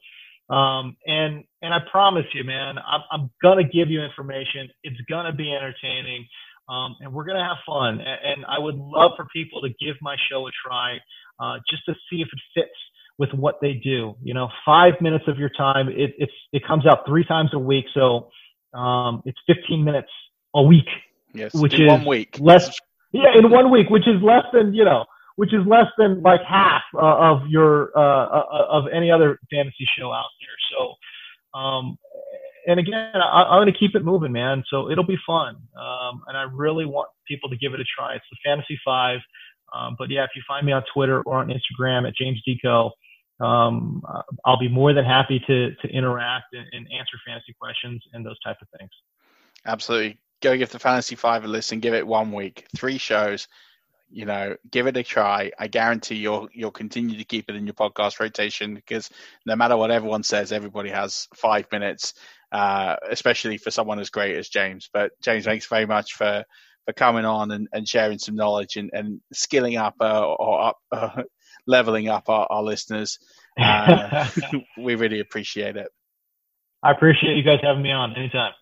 [0.49, 4.69] Um, and, and I promise you, man, I'm, I'm to give you information.
[4.83, 6.25] It's to be entertaining.
[6.69, 7.99] Um, and we're going to have fun.
[7.99, 10.97] And, and, I would love for people to give my show a try,
[11.39, 12.75] uh, just to see if it fits
[13.17, 14.15] with what they do.
[14.23, 15.89] You know, five minutes of your time.
[15.89, 16.11] It,
[16.53, 17.85] it comes out three times a week.
[17.93, 18.29] So,
[18.73, 20.09] um, it's 15 minutes
[20.55, 20.87] a week,
[21.33, 22.37] yes, which is one week.
[22.39, 22.79] less.
[23.11, 25.05] Yeah, in one week, which is less than you know,
[25.35, 29.87] which is less than like half uh, of your uh, uh, of any other fantasy
[29.97, 30.57] show out there.
[30.71, 31.97] So, um,
[32.67, 34.63] and again, I, am going to keep it moving, man.
[34.69, 38.15] So it'll be fun, um, and I really want people to give it a try.
[38.15, 39.19] It's the Fantasy Five.
[39.73, 42.59] Um, but yeah, if you find me on Twitter or on Instagram at James D.
[42.63, 42.91] Koh,
[43.43, 44.01] um,
[44.45, 48.39] I'll be more than happy to to interact and, and, answer fantasy questions and those
[48.39, 48.91] type of things.
[49.65, 50.19] Absolutely.
[50.41, 51.79] Go give the Fantasy Five a listen.
[51.79, 53.47] Give it one week, three shows.
[54.09, 55.51] You know, give it a try.
[55.57, 59.09] I guarantee you'll you'll continue to keep it in your podcast rotation because
[59.45, 62.13] no matter what everyone says, everybody has five minutes,
[62.51, 64.89] uh, especially for someone as great as James.
[64.93, 66.43] But James, thanks very much for
[66.85, 70.77] for coming on and, and sharing some knowledge and, and skilling up uh, or up,
[70.91, 71.23] uh,
[71.67, 73.19] leveling up our, our listeners.
[73.59, 74.27] Uh,
[74.77, 75.89] we really appreciate it.
[76.81, 78.53] I appreciate you guys having me on anytime.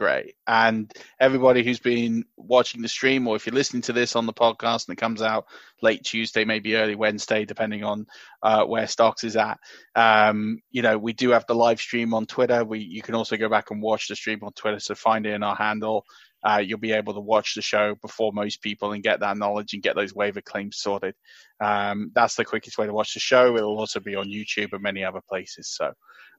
[0.00, 0.34] Great.
[0.46, 0.90] And
[1.20, 4.88] everybody who's been watching the stream, or if you're listening to this on the podcast
[4.88, 5.44] and it comes out
[5.82, 8.06] late Tuesday, maybe early Wednesday, depending on
[8.42, 9.58] uh, where stocks is at,
[9.94, 12.64] um, you know, we do have the live stream on Twitter.
[12.64, 14.80] We You can also go back and watch the stream on Twitter.
[14.80, 16.06] So find it in our handle
[16.42, 19.74] uh, you'll be able to watch the show before most people and get that knowledge
[19.74, 21.14] and get those waiver claims sorted.
[21.60, 23.56] Um, that's the quickest way to watch the show.
[23.56, 25.68] It'll also be on YouTube and many other places.
[25.68, 25.92] So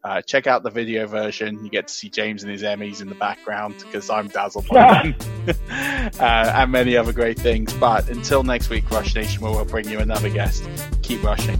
[0.03, 1.63] uh, check out the video version.
[1.63, 5.03] You get to see James and his Emmys in the background because I'm dazzled by
[5.03, 5.15] them
[6.19, 7.71] uh, and many other great things.
[7.73, 10.67] But until next week, Rush Nation, where we'll bring you another guest.
[11.03, 11.59] Keep rushing.